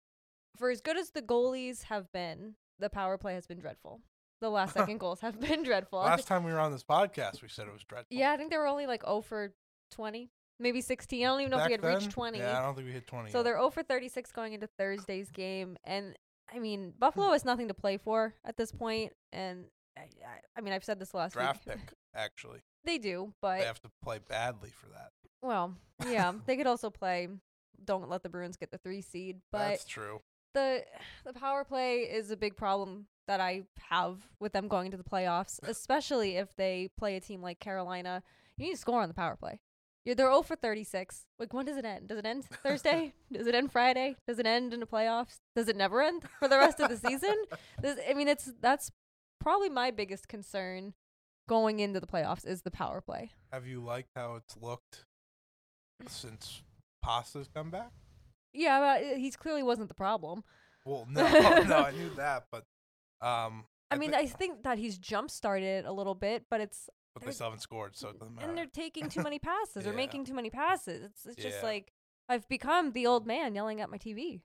for 0.57 0.69
as 0.69 0.79
good 0.81 0.97
as 0.97 1.11
the 1.11 1.21
goalies 1.21 1.83
have 1.83 2.11
been, 2.13 2.55
the 2.79 2.89
power 2.89 3.17
play 3.17 3.33
has 3.33 3.45
been 3.45 3.59
dreadful. 3.59 4.01
The 4.39 4.49
last 4.49 4.73
second 4.77 4.99
goals 4.99 5.19
have 5.19 5.39
been 5.39 5.63
dreadful. 5.63 5.99
Last 5.99 6.27
time 6.27 6.45
we 6.45 6.51
were 6.53 6.59
on 6.59 6.71
this 6.71 6.83
podcast, 6.83 7.41
we 7.41 7.49
said 7.49 7.67
it 7.67 7.73
was 7.73 7.83
dreadful. 7.83 8.17
yeah, 8.17 8.31
I 8.31 8.37
think 8.37 8.51
they 8.51 8.57
were 8.57 8.67
only 8.67 8.87
like 8.87 9.03
0 9.03 9.21
for 9.21 9.53
20, 9.91 10.31
maybe 10.59 10.79
16. 10.79 11.21
I 11.21 11.27
don't 11.27 11.41
even 11.41 11.51
know 11.51 11.57
if 11.57 11.67
we 11.67 11.77
Back 11.77 11.83
had 11.83 12.01
reached 12.01 12.11
20. 12.11 12.37
Yeah, 12.39 12.57
I 12.57 12.63
don't 12.63 12.75
think 12.75 12.87
we 12.87 12.93
hit 12.93 13.07
twenty. 13.07 13.31
So 13.31 13.39
yet. 13.39 13.43
they're 13.43 13.57
0 13.57 13.69
for 13.69 13.83
36 13.83 14.31
going 14.31 14.53
into 14.53 14.67
Thursday's 14.79 15.29
game, 15.29 15.77
and 15.83 16.15
I 16.53 16.59
mean 16.59 16.91
hmm. 16.91 16.99
Buffalo 16.99 17.31
has 17.31 17.43
nothing 17.43 17.67
to 17.67 17.73
play 17.73 17.97
for 17.97 18.33
at 18.45 18.55
this 18.55 18.71
point, 18.71 19.11
and 19.33 19.65
I, 19.97 20.01
I, 20.01 20.39
I 20.57 20.61
mean 20.61 20.73
I've 20.73 20.85
said 20.85 20.99
this 20.99 21.13
last 21.13 21.33
draft 21.33 21.65
week. 21.67 21.75
pick. 21.75 21.93
Actually, 22.15 22.59
They 22.83 22.97
do, 22.97 23.33
but 23.41 23.59
they 23.59 23.65
have 23.65 23.81
to 23.81 23.91
play 24.03 24.19
badly 24.27 24.71
for 24.71 24.87
that. 24.89 25.11
well, 25.41 25.75
yeah, 26.07 26.33
they 26.45 26.57
could 26.57 26.67
also 26.67 26.89
play. 26.89 27.27
Don't 27.83 28.09
let 28.09 28.21
the 28.23 28.29
Bruins 28.29 28.57
get 28.57 28.69
the 28.71 28.77
three 28.77 29.01
seed, 29.01 29.41
but 29.51 29.69
That's 29.69 29.85
true. 29.85 30.21
the 30.53 30.83
the 31.25 31.33
power 31.33 31.63
play 31.63 31.99
is 32.01 32.29
a 32.31 32.37
big 32.37 32.55
problem 32.55 33.07
that 33.27 33.39
I 33.39 33.63
have 33.89 34.27
with 34.39 34.51
them 34.53 34.67
going 34.67 34.85
into 34.87 34.97
the 34.97 35.03
playoffs, 35.03 35.59
especially 35.63 36.35
if 36.37 36.55
they 36.55 36.89
play 36.97 37.15
a 37.15 37.21
team 37.21 37.41
like 37.41 37.59
Carolina. 37.59 38.21
You 38.57 38.65
need 38.65 38.71
to 38.73 38.77
score 38.77 39.01
on 39.01 39.07
the 39.07 39.13
power 39.15 39.35
play. 39.35 39.59
You're, 40.03 40.15
they're 40.15 40.27
0 40.31 40.41
for 40.41 40.55
36. 40.55 41.27
Like, 41.39 41.53
when 41.53 41.65
does 41.65 41.77
it 41.77 41.85
end? 41.85 42.07
Does 42.07 42.17
it 42.17 42.25
end 42.25 42.43
Thursday? 42.63 43.13
does 43.31 43.45
it 43.47 43.53
end 43.55 43.71
Friday? 43.71 44.15
Does 44.27 44.39
it 44.39 44.47
end 44.47 44.73
in 44.73 44.79
the 44.79 44.87
playoffs? 44.87 45.37
Does 45.55 45.67
it 45.67 45.75
never 45.77 46.01
end 46.01 46.23
for 46.39 46.47
the 46.47 46.57
rest 46.57 46.79
of 46.79 46.89
the 46.89 46.97
season? 46.97 47.35
This, 47.81 47.97
I 48.09 48.13
mean, 48.15 48.27
it's 48.27 48.51
that's 48.59 48.91
probably 49.39 49.69
my 49.69 49.91
biggest 49.91 50.27
concern 50.27 50.93
going 51.47 51.79
into 51.79 51.99
the 51.99 52.07
playoffs 52.07 52.45
is 52.45 52.61
the 52.61 52.71
power 52.71 53.01
play. 53.01 53.31
Have 53.51 53.65
you 53.67 53.81
liked 53.83 54.09
how 54.15 54.35
it's 54.35 54.55
looked 54.57 55.05
since 56.07 56.61
Pasta's 57.03 57.47
come 57.53 57.69
back? 57.69 57.91
Yeah, 58.53 58.79
but 58.79 59.03
uh, 59.13 59.15
he's 59.17 59.35
clearly 59.35 59.63
wasn't 59.63 59.87
the 59.87 59.93
problem. 59.95 60.43
Well, 60.85 61.07
no, 61.11 61.21
no, 61.63 61.77
I 61.77 61.91
knew 61.91 62.09
that, 62.17 62.45
but 62.51 62.65
um, 63.25 63.65
I 63.89 63.97
mean, 63.97 64.11
thi- 64.11 64.17
I 64.17 64.25
think 64.25 64.63
that 64.63 64.77
he's 64.77 64.97
jump 64.97 65.29
started 65.31 65.85
a 65.85 65.91
little 65.93 66.15
bit, 66.15 66.45
but 66.49 66.59
it's 66.61 66.89
but 67.13 67.23
they 67.23 67.31
still 67.31 67.47
haven't 67.47 67.59
scored, 67.59 67.95
so 67.95 68.07
it 68.09 68.19
doesn't 68.19 68.33
matter. 68.35 68.47
and 68.47 68.57
they're 68.57 68.65
taking 68.65 69.09
too 69.09 69.21
many 69.21 69.37
passes 69.51 69.85
or 69.85 69.93
making 69.93 70.25
too 70.25 70.33
many 70.33 70.49
passes. 70.49 71.03
It's 71.03 71.25
it's 71.25 71.35
just 71.41 71.57
Yeah. 71.61 71.67
like 71.67 71.91
I've 72.29 72.47
become 72.47 72.93
the 72.93 73.05
old 73.07 73.27
man 73.27 73.53
yelling 73.53 73.81
at 73.81 73.89
my 73.89 73.97
TV. 73.97 74.41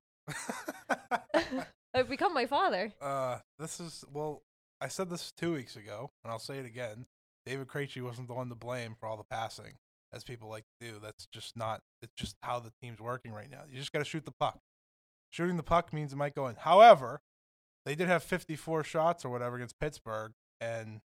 I've 1.95 2.09
become 2.09 2.35
my 2.35 2.47
father. 2.47 2.93
uh, 3.01 3.39
this 3.59 3.81
is 3.81 4.05
well. 4.13 4.43
I 4.81 4.89
said 4.89 5.11
this 5.11 5.33
two 5.33 5.53
weeks 5.53 5.77
ago, 5.77 6.11
and 6.23 6.31
I'll 6.31 6.39
say 6.39 6.59
it 6.59 6.67
again. 6.67 7.07
David 7.45 7.69
Krejci 7.69 8.03
wasn't 8.03 8.29
the 8.29 8.35
one 8.35 8.49
to 8.49 8.55
blame 8.55 8.97
for 8.99 9.07
all 9.07 9.17
the 9.17 9.25
passing, 9.25 9.75
as 10.13 10.25
people 10.25 10.49
like 10.49 10.65
to 10.81 10.89
do. 10.93 10.99
That's 11.01 11.27
just 11.27 11.57
not. 11.57 11.81
It's 12.03 12.13
just 12.17 12.37
how 12.43 12.59
the 12.61 12.73
team's 12.83 13.01
working 13.01 13.33
right 13.33 13.51
now. 13.51 13.63
You 13.71 13.79
just 13.79 13.93
got 13.93 14.01
to 14.01 14.05
shoot 14.05 14.25
the 14.25 14.33
puck. 14.33 14.59
Shooting 15.31 15.57
the 15.57 15.63
puck 15.63 15.93
means 15.93 16.13
it 16.13 16.17
might 16.17 16.35
go 16.35 16.47
in. 16.47 16.57
However, 16.57 17.21
they 17.85 17.95
did 17.95 18.09
have 18.09 18.23
54 18.23 18.85
shots 18.85 19.25
or 19.25 19.31
whatever 19.31 19.57
against 19.57 19.79
Pittsburgh, 19.79 20.33
and 20.61 21.01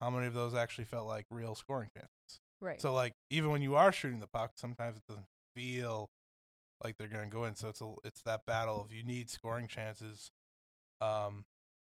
how 0.00 0.10
many 0.10 0.26
of 0.26 0.34
those 0.34 0.54
actually 0.54 0.84
felt 0.84 1.06
like 1.06 1.26
real 1.30 1.54
scoring 1.54 1.88
chances? 1.94 2.40
Right. 2.60 2.80
So 2.80 2.92
like 2.92 3.12
even 3.30 3.50
when 3.50 3.62
you 3.62 3.76
are 3.76 3.92
shooting 3.92 4.20
the 4.20 4.26
puck, 4.26 4.52
sometimes 4.56 4.96
it 4.96 5.02
doesn't 5.08 5.26
feel 5.54 6.10
like 6.82 6.96
they're 6.96 7.08
gonna 7.08 7.26
go 7.26 7.44
in. 7.44 7.54
So 7.54 7.68
it's 7.68 7.80
a 7.80 7.94
it's 8.04 8.22
that 8.22 8.46
battle 8.46 8.80
of 8.80 8.92
you 8.92 9.02
need 9.02 9.30
scoring 9.30 9.68
chances, 9.68 10.30
um, 11.00 11.44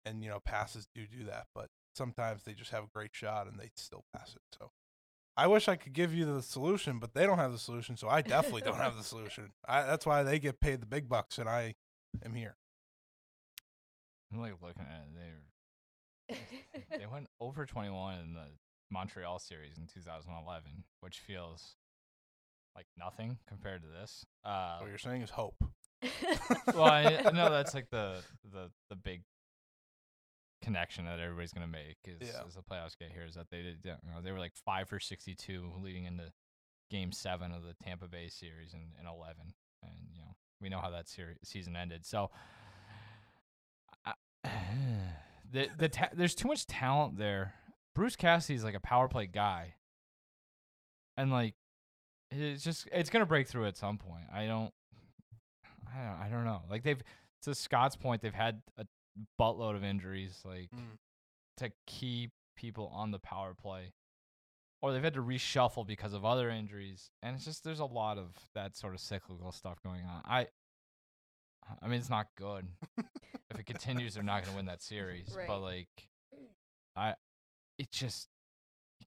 and 0.10 0.24
you 0.24 0.30
know 0.30 0.40
passes 0.40 0.88
do 0.96 1.06
do 1.08 1.24
that, 1.26 1.48
but 1.54 1.68
sometimes 1.96 2.44
they 2.44 2.54
just 2.54 2.72
have 2.72 2.84
a 2.84 2.90
great 2.94 3.12
shot 3.14 3.48
and 3.48 3.60
they 3.60 3.70
still 3.76 4.04
pass 4.16 4.36
it. 4.36 4.42
So 4.58 4.72
I 5.38 5.48
wish 5.48 5.68
I 5.68 5.76
could 5.76 5.94
give 5.94 6.14
you 6.14 6.26
the 6.26 6.42
solution, 6.42 7.00
but 7.00 7.14
they 7.14 7.26
don't 7.26 7.38
have 7.40 7.52
the 7.52 7.58
solution, 7.60 7.96
so 7.98 8.10
I 8.10 8.22
definitely 8.22 8.62
don't 8.62 8.78
have 8.78 8.98
the 8.98 9.04
solution. 9.14 9.52
I, 9.68 9.84
that's 9.84 10.06
why 10.06 10.24
they 10.24 10.40
get 10.40 10.60
paid 10.60 10.82
the 10.82 10.86
big 10.86 11.08
bucks 11.08 11.38
and 11.38 11.48
I 11.48 11.76
am 12.26 12.34
here. 12.34 12.56
I'm 14.34 14.40
like 14.42 14.54
looking 14.62 14.84
at 14.84 15.08
it. 15.08 15.16
They 16.30 16.98
they 17.00 17.06
went 17.06 17.28
over 17.40 17.66
21 17.66 18.20
in 18.20 18.34
the 18.34 18.46
Montreal 18.92 19.40
series 19.40 19.78
in 19.78 19.88
2011, 19.88 20.84
which 21.02 21.20
feels 21.20 21.76
like 22.76 22.86
nothing 22.98 23.38
compared 23.48 23.82
to 23.82 23.88
this. 23.88 24.26
Uh, 24.46 24.78
What 24.80 24.90
you're 24.90 24.98
saying 24.98 25.22
is 25.24 25.30
hope. 25.32 25.56
well, 26.74 26.84
I, 26.86 27.22
I 27.26 27.32
know 27.32 27.50
that's 27.50 27.74
like 27.74 27.90
the 27.92 28.22
the 28.52 28.70
the 28.90 28.96
big 28.96 29.24
connection 30.62 31.06
that 31.06 31.20
everybody's 31.20 31.54
gonna 31.54 31.68
make 31.68 31.98
is 32.06 32.28
Yeah. 32.30 32.44
as 32.48 32.56
the 32.56 32.62
playoffs 32.62 32.98
get 32.98 33.12
here 33.12 33.24
is 33.24 33.36
that 33.36 33.50
they 33.50 33.62
did 33.62 33.80
you 33.84 34.12
know, 34.12 34.22
they 34.22 34.32
were 34.32 34.40
like 34.40 34.56
five 34.56 34.90
for 34.90 35.00
62 35.00 35.72
leading 35.82 36.06
into 36.06 36.32
Game 36.90 37.12
Seven 37.12 37.52
of 37.52 37.64
the 37.64 37.74
Tampa 37.84 38.08
Bay 38.08 38.28
series 38.30 38.74
in, 38.74 38.94
in 39.00 39.06
11, 39.08 39.54
and 39.84 39.92
you 40.12 40.20
know 40.20 40.36
we 40.62 40.70
know 40.70 40.80
how 40.80 40.90
that 40.90 41.08
series 41.08 41.38
season 41.44 41.76
ended. 41.76 42.06
So. 42.06 42.32
I, 44.06 44.14
the 45.52 45.70
the 45.78 45.90
ta- 45.90 46.10
there's 46.14 46.36
too 46.36 46.48
much 46.48 46.66
talent 46.68 47.18
there. 47.18 47.54
Bruce 47.96 48.16
Cassidy's 48.16 48.64
like 48.64 48.76
a 48.76 48.80
power 48.80 49.08
play 49.08 49.28
guy, 49.28 49.76
and 51.18 51.32
like 51.32 51.56
it's 52.32 52.64
just 52.64 52.88
it's 52.92 53.10
gonna 53.10 53.26
break 53.26 53.48
through 53.48 53.66
at 53.68 53.78
some 53.78 53.98
point. 53.98 54.26
I 54.34 54.46
don't, 54.46 54.72
I 55.88 55.98
don't, 56.04 56.22
I 56.22 56.30
don't 56.30 56.46
know. 56.46 56.62
Like 56.70 56.84
they've 56.84 57.02
to 57.44 57.56
Scott's 57.56 57.96
point, 57.96 58.22
they've 58.22 58.34
had 58.34 58.62
a 58.78 58.86
buttload 59.40 59.76
of 59.76 59.84
injuries, 59.84 60.42
like 60.46 60.70
Mm. 60.72 60.98
to 61.58 61.72
keep 61.88 62.32
people 62.56 62.88
on 62.94 63.12
the 63.12 63.20
power 63.20 63.54
play, 63.54 63.94
or 64.82 64.92
they've 64.94 65.04
had 65.04 65.14
to 65.16 65.22
reshuffle 65.24 65.86
because 65.86 66.14
of 66.14 66.24
other 66.26 66.50
injuries, 66.50 67.10
and 67.22 67.36
it's 67.36 67.46
just 67.46 67.64
there's 67.64 67.80
a 67.80 67.86
lot 67.86 68.18
of 68.18 68.36
that 68.54 68.76
sort 68.76 68.94
of 68.94 69.00
cyclical 69.00 69.52
stuff 69.52 69.82
going 69.84 70.04
on. 70.06 70.22
I, 70.26 70.48
I 71.82 71.88
mean, 71.88 72.00
it's 72.00 72.10
not 72.10 72.28
good. 72.38 72.68
if 72.98 73.60
it 73.60 73.66
continues, 73.66 74.14
they're 74.16 74.24
not 74.24 74.44
gonna 74.44 74.56
win 74.56 74.66
that 74.66 74.82
series. 74.82 75.34
Right. 75.36 75.48
But 75.48 75.60
like, 75.62 75.90
I 76.96 77.16
it 77.78 77.92
just 77.92 78.28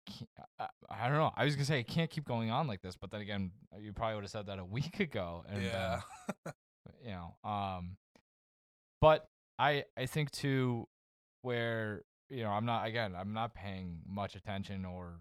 can't, 0.07 0.28
I, 0.59 0.69
I 0.88 1.09
don't 1.09 1.19
know. 1.19 1.33
I 1.37 1.45
was 1.45 1.54
gonna 1.57 1.64
say 1.66 1.81
it 1.81 1.88
can't 1.88 2.11
keep 2.11 2.25
going 2.25 2.50
on 2.50 2.66
like 2.66 2.81
this, 2.83 2.97
but 2.97 3.11
then 3.11 3.21
again, 3.21 3.50
you 3.78 3.92
probably 3.92 4.14
would 4.16 4.25
have 4.25 4.31
said 4.31 4.47
that 4.47 4.59
a 4.59 4.64
week 4.64 5.00
ago. 5.00 5.45
And, 5.49 5.62
yeah. 5.62 6.00
uh, 6.47 6.50
you 7.04 7.11
know, 7.11 7.37
um, 7.49 7.97
but 9.00 9.26
I 9.62 9.85
I 9.97 10.07
think 10.07 10.33
too 10.33 10.88
where 11.42 12.02
you 12.28 12.42
know 12.42 12.50
I'm 12.50 12.66
not 12.66 12.87
again 12.87 13.14
I'm 13.16 13.33
not 13.33 13.54
paying 13.54 14.00
much 14.04 14.35
attention 14.35 14.85
or 14.85 15.21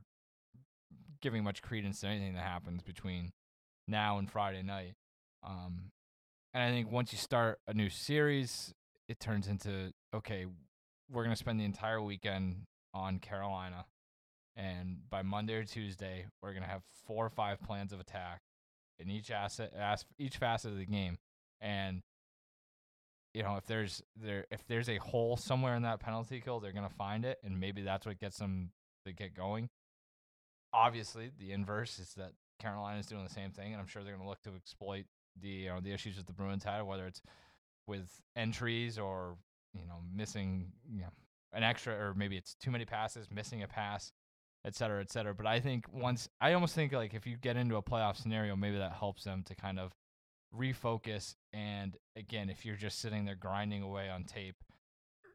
giving 1.22 1.44
much 1.44 1.62
credence 1.62 2.02
to 2.02 2.08
anything 2.08 2.34
that 2.34 2.44
happens 2.44 2.82
between 2.82 3.34
now 3.88 4.18
and 4.18 4.30
Friday 4.30 4.64
night. 4.64 4.96
Um, 5.44 5.92
and 6.56 6.64
I 6.64 6.70
think 6.70 6.92
once 6.92 7.12
you 7.12 7.20
start 7.20 7.60
a 7.68 7.74
new 7.76 7.90
series, 7.90 8.74
it 9.08 9.20
turns 9.20 9.48
into 9.48 9.94
okay, 10.14 10.48
we're 11.12 11.24
gonna 11.24 11.36
spend 11.36 11.60
the 11.60 11.66
entire 11.66 12.02
weekend 12.02 12.64
on 12.96 13.20
Carolina, 13.20 13.86
and 14.56 15.08
by 15.08 15.22
Monday 15.22 15.54
or 15.54 15.66
Tuesday, 15.66 16.26
we're 16.42 16.56
gonna 16.56 16.66
have 16.66 16.82
four 17.06 17.24
or 17.24 17.30
five 17.30 17.62
plans 17.62 17.94
of 17.94 18.00
attack 18.00 18.42
in 18.98 19.12
each 19.12 19.30
asset, 19.30 19.72
as 19.78 20.04
each 20.18 20.38
facet 20.38 20.72
of 20.72 20.80
the 20.80 20.86
game, 20.86 21.20
and 21.60 22.02
you 23.34 23.44
know 23.44 23.56
if 23.58 23.66
there's 23.66 24.02
there 24.16 24.46
if 24.52 24.66
there's 24.68 24.90
a 24.90 24.98
hole 24.98 25.38
somewhere 25.38 25.76
in 25.76 25.84
that 25.84 26.00
penalty 26.00 26.42
kill, 26.42 26.60
they're 26.60 26.72
gonna 26.72 26.90
find 26.90 27.26
it, 27.26 27.38
and 27.44 27.60
maybe 27.60 27.82
that's 27.82 28.06
what 28.06 28.20
gets 28.20 28.38
them 28.38 28.72
to 29.06 29.14
get 29.14 29.36
going. 29.36 29.70
Obviously, 30.74 31.32
the 31.38 31.52
inverse 31.52 32.00
is 32.00 32.14
that 32.16 32.32
Carolina 32.60 33.00
is 33.00 33.06
doing 33.06 33.24
the 33.24 33.34
same 33.34 33.52
thing, 33.52 33.74
and 33.74 33.82
I'm 33.82 33.88
sure 33.88 34.04
they're 34.04 34.16
gonna 34.16 34.30
look 34.30 34.42
to 34.44 34.56
exploit 34.56 35.06
the 35.40 35.50
you 35.50 35.70
know 35.70 35.80
the 35.80 35.92
issues 35.92 36.18
that 36.18 36.28
the 36.28 36.34
Bruins 36.34 36.64
had, 36.64 36.84
whether 36.84 37.08
it's 37.08 37.22
with 37.88 38.22
entries 38.36 38.98
or 38.98 39.38
you 39.74 39.86
know 39.88 40.02
missing 40.14 40.72
you 40.90 41.02
know 41.02 41.10
an 41.54 41.64
extra 41.64 41.94
or 41.94 42.14
maybe 42.14 42.38
it's 42.38 42.56
too 42.56 42.72
many 42.72 42.86
passes, 42.86 43.30
missing 43.32 43.64
a 43.64 43.68
pass, 43.68 44.12
et 44.66 44.76
cetera, 44.76 45.02
et 45.02 45.12
cetera. 45.12 45.34
But 45.34 45.48
I 45.48 45.60
think 45.60 45.86
once 45.92 46.30
I 46.40 46.54
almost 46.54 46.76
think 46.76 46.94
like 46.94 47.14
if 47.14 47.26
you 47.26 47.38
get 47.38 47.58
into 47.58 47.76
a 47.76 47.82
playoff 47.82 48.18
scenario, 48.18 48.56
maybe 48.56 48.78
that 48.78 48.94
helps 48.94 49.24
them 49.24 49.44
to 49.44 49.56
kind 49.56 49.80
of 49.80 49.94
refocus. 50.58 51.36
And 51.54 51.98
again, 52.16 52.50
if 52.50 52.66
you're 52.66 52.76
just 52.76 53.00
sitting 53.00 53.26
there 53.26 53.36
grinding 53.36 53.82
away 53.82 54.10
on 54.10 54.24
tape, 54.24 54.56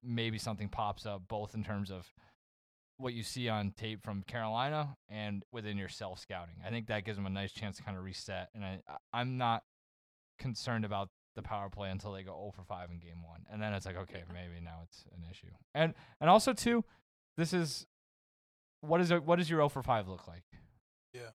maybe 0.02 0.38
something 0.38 0.68
pops 0.68 1.06
up 1.06 1.22
both 1.28 1.54
in 1.54 1.64
terms 1.64 1.90
of 1.90 2.12
what 2.98 3.12
you 3.12 3.22
see 3.22 3.48
on 3.48 3.72
tape 3.76 4.02
from 4.02 4.22
Carolina 4.22 4.96
and 5.08 5.44
within 5.52 5.76
your 5.76 5.88
self 5.88 6.18
scouting. 6.18 6.56
I 6.66 6.70
think 6.70 6.86
that 6.86 7.04
gives 7.04 7.16
them 7.16 7.26
a 7.26 7.30
nice 7.30 7.52
chance 7.52 7.76
to 7.76 7.82
kind 7.82 7.96
of 7.96 8.04
reset. 8.04 8.48
And 8.54 8.64
I, 8.64 8.80
I'm 9.12 9.36
not 9.36 9.64
concerned 10.38 10.84
about 10.84 11.10
the 11.34 11.42
power 11.42 11.68
play 11.68 11.90
until 11.90 12.12
they 12.12 12.22
go 12.22 12.32
0 12.32 12.52
for 12.54 12.64
5 12.64 12.90
in 12.90 12.98
game 12.98 13.22
one. 13.22 13.44
And 13.52 13.60
then 13.60 13.74
it's 13.74 13.84
like, 13.84 13.96
okay, 13.96 14.22
maybe 14.32 14.64
now 14.64 14.80
it's 14.84 15.04
an 15.14 15.24
issue. 15.30 15.52
And 15.74 15.94
and 16.20 16.30
also 16.30 16.52
too, 16.52 16.84
this 17.36 17.52
is 17.52 17.86
what 18.80 19.00
is 19.00 19.10
it 19.10 19.24
what 19.24 19.36
does 19.36 19.50
your 19.50 19.58
0 19.58 19.68
for 19.68 19.82
5 19.82 20.08
look 20.08 20.26
like? 20.26 20.44
Yeah. 21.12 21.30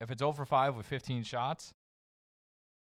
If 0.00 0.10
it's 0.10 0.20
0 0.20 0.32
for 0.32 0.44
5 0.44 0.76
with 0.76 0.86
15 0.86 1.22
shots 1.22 1.72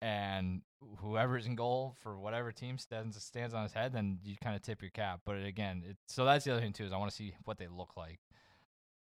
and 0.00 0.62
whoever's 0.98 1.46
in 1.46 1.54
goal 1.56 1.94
for 2.02 2.18
whatever 2.18 2.52
team 2.52 2.78
stands 2.78 3.22
stands 3.22 3.52
on 3.54 3.62
his 3.64 3.72
head, 3.72 3.92
then 3.92 4.18
you 4.22 4.36
kind 4.42 4.54
of 4.56 4.62
tip 4.62 4.80
your 4.82 4.90
cap. 4.90 5.20
But 5.24 5.42
again, 5.44 5.82
it, 5.88 5.96
so 6.06 6.24
that's 6.24 6.44
the 6.44 6.52
other 6.52 6.60
thing 6.60 6.72
too 6.72 6.84
is 6.84 6.92
I 6.92 6.96
want 6.98 7.10
to 7.10 7.16
see 7.16 7.34
what 7.44 7.58
they 7.58 7.66
look 7.66 7.96
like. 7.96 8.20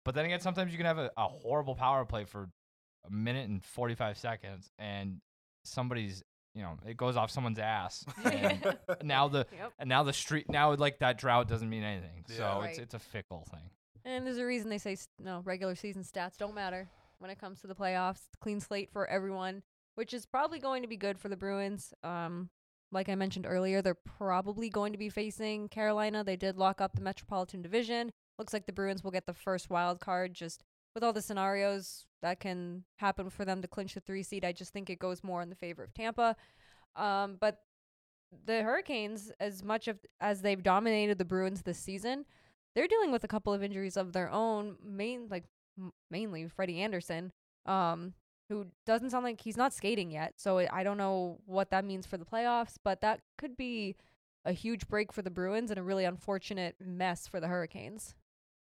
But 0.05 0.15
then 0.15 0.25
again, 0.25 0.39
sometimes 0.39 0.71
you 0.71 0.77
can 0.77 0.85
have 0.85 0.97
a, 0.97 1.11
a 1.17 1.27
horrible 1.27 1.75
power 1.75 2.05
play 2.05 2.23
for 2.25 2.49
a 3.05 3.11
minute 3.11 3.49
and 3.49 3.63
45 3.63 4.17
seconds, 4.17 4.69
and 4.79 5.19
somebody's 5.65 6.23
you 6.55 6.61
know 6.63 6.77
it 6.87 6.95
goes 6.97 7.17
off 7.17 7.29
someone's 7.31 7.59
ass, 7.59 8.05
and 8.23 8.77
now 9.03 9.27
the 9.27 9.45
Yep. 9.51 9.73
and 9.79 9.89
now 9.89 10.03
the 10.03 10.13
street 10.13 10.49
now 10.49 10.73
like 10.75 10.99
that 10.99 11.17
drought 11.17 11.47
doesn't 11.49 11.69
mean 11.69 11.83
anything. 11.83 12.23
Yeah. 12.29 12.35
So 12.37 12.61
it's 12.61 12.77
Right. 12.77 12.79
it's 12.79 12.93
a 12.93 12.99
fickle 12.99 13.45
thing. 13.51 13.69
And 14.05 14.25
there's 14.25 14.37
a 14.37 14.45
reason 14.45 14.69
they 14.69 14.77
say 14.77 14.93
s- 14.93 15.09
no 15.19 15.41
regular 15.43 15.75
season 15.75 16.03
stats 16.03 16.37
don't 16.37 16.55
matter 16.55 16.87
when 17.19 17.29
it 17.29 17.39
comes 17.39 17.59
to 17.61 17.67
the 17.67 17.75
playoffs. 17.75 18.21
Clean 18.39 18.61
slate 18.61 18.89
for 18.89 19.05
everyone, 19.05 19.63
which 19.97 20.13
is 20.13 20.27
probably 20.27 20.59
going 20.59 20.83
to 20.83 20.87
be 20.87 20.95
good 20.95 21.17
for 21.17 21.27
the 21.27 21.35
Bruins. 21.35 21.91
Um, 22.03 22.49
like 22.91 23.09
I 23.09 23.15
mentioned 23.15 23.47
earlier, 23.49 23.81
they're 23.81 23.95
probably 23.95 24.69
going 24.69 24.93
to 24.93 24.99
be 24.99 25.09
facing 25.09 25.69
Carolina. 25.69 26.23
They 26.23 26.35
did 26.35 26.55
lock 26.55 26.79
up 26.79 26.95
the 26.95 27.01
Metropolitan 27.01 27.63
Division. 27.63 28.11
Looks 28.37 28.53
like 28.53 28.67
the 28.67 28.71
Bruins 28.73 29.03
will 29.03 29.09
get 29.09 29.25
the 29.25 29.33
first 29.33 29.71
wild 29.71 29.99
card. 29.99 30.35
Just 30.35 30.63
with 30.93 31.03
all 31.03 31.13
the 31.13 31.21
scenarios 31.21 32.05
that 32.21 32.39
can 32.39 32.83
happen 32.97 33.31
for 33.31 33.43
them 33.43 33.59
to 33.63 33.67
clinch 33.67 33.95
the 33.95 33.99
three 33.99 34.21
seed, 34.21 34.45
I 34.45 34.51
just 34.51 34.71
think 34.71 34.91
it 34.91 34.99
goes 34.99 35.23
more 35.23 35.41
in 35.41 35.49
the 35.49 35.55
favor 35.55 35.83
of 35.83 35.95
Tampa. 35.95 36.35
Um, 36.95 37.37
but 37.41 37.61
the 38.45 38.61
Hurricanes, 38.61 39.31
as 39.39 39.63
much 39.63 39.87
of 39.87 39.97
as 40.21 40.43
they've 40.43 40.61
dominated 40.61 41.17
the 41.17 41.25
Bruins 41.25 41.63
this 41.63 41.79
season, 41.79 42.23
they're 42.75 42.87
dealing 42.87 43.11
with 43.11 43.23
a 43.23 43.27
couple 43.27 43.51
of 43.51 43.63
injuries 43.63 43.97
of 43.97 44.13
their 44.13 44.29
own. 44.29 44.75
Main 44.85 45.27
like 45.31 45.45
m- 45.75 45.91
mainly 46.11 46.47
Freddie 46.47 46.81
Andersen, 46.81 47.31
um, 47.65 48.13
who 48.49 48.67
doesn't 48.85 49.09
sound 49.09 49.23
like 49.23 49.41
he's 49.41 49.57
not 49.57 49.73
skating 49.73 50.11
yet. 50.11 50.33
So 50.37 50.59
I 50.71 50.83
don't 50.83 50.97
know 50.97 51.39
what 51.45 51.71
that 51.71 51.85
means 51.85 52.05
for 52.05 52.17
the 52.17 52.25
playoffs, 52.25 52.75
but 52.83 53.01
that 53.01 53.21
could 53.37 53.57
be 53.57 53.95
a 54.45 54.53
huge 54.53 54.87
break 54.87 55.11
for 55.11 55.21
the 55.21 55.29
Bruins 55.29 55.69
and 55.69 55.79
a 55.79 55.83
really 55.83 56.05
unfortunate 56.05 56.75
mess 56.79 57.27
for 57.27 57.39
the 57.39 57.47
Hurricanes. 57.47 58.15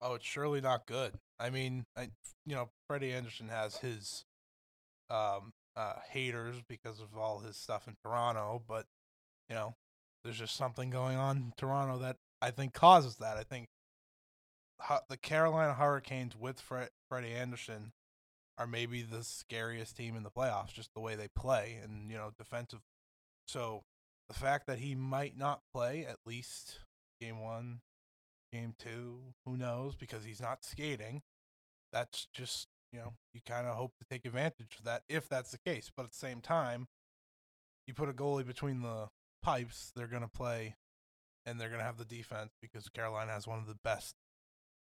Oh, 0.00 0.14
it's 0.14 0.26
surely 0.26 0.60
not 0.60 0.86
good. 0.86 1.14
I 1.38 1.50
mean, 1.50 1.84
I, 1.96 2.10
you 2.44 2.54
know, 2.54 2.70
Freddie 2.88 3.12
Andersen 3.12 3.48
has 3.48 3.76
his 3.76 4.24
um, 5.10 5.52
uh, 5.76 5.94
haters 6.10 6.56
because 6.68 7.00
of 7.00 7.16
all 7.16 7.40
his 7.40 7.56
stuff 7.56 7.86
in 7.86 7.94
Toronto, 8.04 8.62
but 8.66 8.86
you 9.48 9.54
know, 9.54 9.74
there's 10.22 10.38
just 10.38 10.56
something 10.56 10.90
going 10.90 11.16
on 11.16 11.36
in 11.36 11.52
Toronto 11.56 11.98
that 11.98 12.16
I 12.42 12.50
think 12.50 12.74
causes 12.74 13.16
that. 13.16 13.36
I 13.36 13.44
think 13.44 13.66
the 15.08 15.16
Carolina 15.16 15.74
Hurricanes 15.74 16.36
with 16.36 16.60
Fre- 16.60 16.92
Freddie 17.08 17.32
Andersen 17.32 17.92
are 18.58 18.66
maybe 18.66 19.02
the 19.02 19.22
scariest 19.22 19.96
team 19.96 20.16
in 20.16 20.24
the 20.24 20.30
playoffs, 20.30 20.72
just 20.72 20.92
the 20.94 21.00
way 21.00 21.14
they 21.14 21.28
play 21.36 21.78
and 21.82 22.10
you 22.10 22.16
know, 22.16 22.32
defensive. 22.36 22.80
So 23.46 23.82
the 24.28 24.34
fact 24.34 24.66
that 24.66 24.78
he 24.78 24.94
might 24.94 25.36
not 25.36 25.60
play 25.72 26.04
at 26.04 26.16
least 26.26 26.80
game 27.20 27.40
one, 27.40 27.80
game 28.52 28.74
two, 28.78 29.20
who 29.46 29.56
knows, 29.56 29.94
because 29.94 30.24
he's 30.24 30.40
not 30.40 30.64
skating. 30.64 31.22
That's 31.92 32.26
just, 32.34 32.66
you 32.92 32.98
know, 32.98 33.14
you 33.32 33.40
kind 33.46 33.66
of 33.66 33.76
hope 33.76 33.92
to 33.98 34.06
take 34.10 34.26
advantage 34.26 34.76
of 34.78 34.84
that 34.84 35.02
if 35.08 35.28
that's 35.28 35.52
the 35.52 35.58
case. 35.64 35.90
But 35.96 36.04
at 36.04 36.10
the 36.10 36.18
same 36.18 36.40
time, 36.40 36.88
you 37.86 37.94
put 37.94 38.10
a 38.10 38.12
goalie 38.12 38.46
between 38.46 38.82
the 38.82 39.08
pipes, 39.42 39.92
they're 39.94 40.06
going 40.06 40.22
to 40.22 40.28
play 40.28 40.74
and 41.46 41.58
they're 41.58 41.68
going 41.68 41.80
to 41.80 41.86
have 41.86 41.96
the 41.96 42.04
defense 42.04 42.50
because 42.60 42.88
Carolina 42.90 43.32
has 43.32 43.46
one 43.46 43.58
of 43.58 43.66
the 43.66 43.78
best 43.82 44.14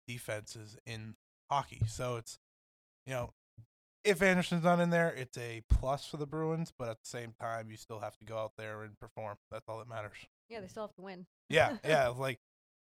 defenses 0.08 0.78
in 0.86 1.16
hockey. 1.52 1.82
So 1.88 2.16
it's, 2.16 2.40
you 3.06 3.14
know, 3.14 3.30
if 4.06 4.22
Andersen's 4.22 4.64
not 4.64 4.80
in 4.80 4.92
there, 4.92 5.10
it's 5.10 5.38
a 5.38 5.64
plus 5.70 6.06
for 6.06 6.18
the 6.18 6.28
Bruins, 6.28 6.72
but 6.78 6.88
at 6.88 7.00
the 7.02 7.08
same 7.08 7.34
time, 7.40 7.72
you 7.72 7.76
still 7.76 8.00
have 8.00 8.16
to 8.18 8.26
go 8.26 8.38
out 8.38 8.54
there 8.58 8.84
and 8.84 8.98
perform. 9.00 9.38
That's 9.52 9.68
all 9.68 9.80
that 9.80 9.90
matters. 9.90 10.18
Yeah, 10.48 10.62
they 10.62 10.68
still 10.68 10.84
have 10.84 10.96
to 10.96 11.02
win. 11.02 11.26
Yeah, 11.50 11.78
yeah. 11.86 12.10
Like 12.10 12.40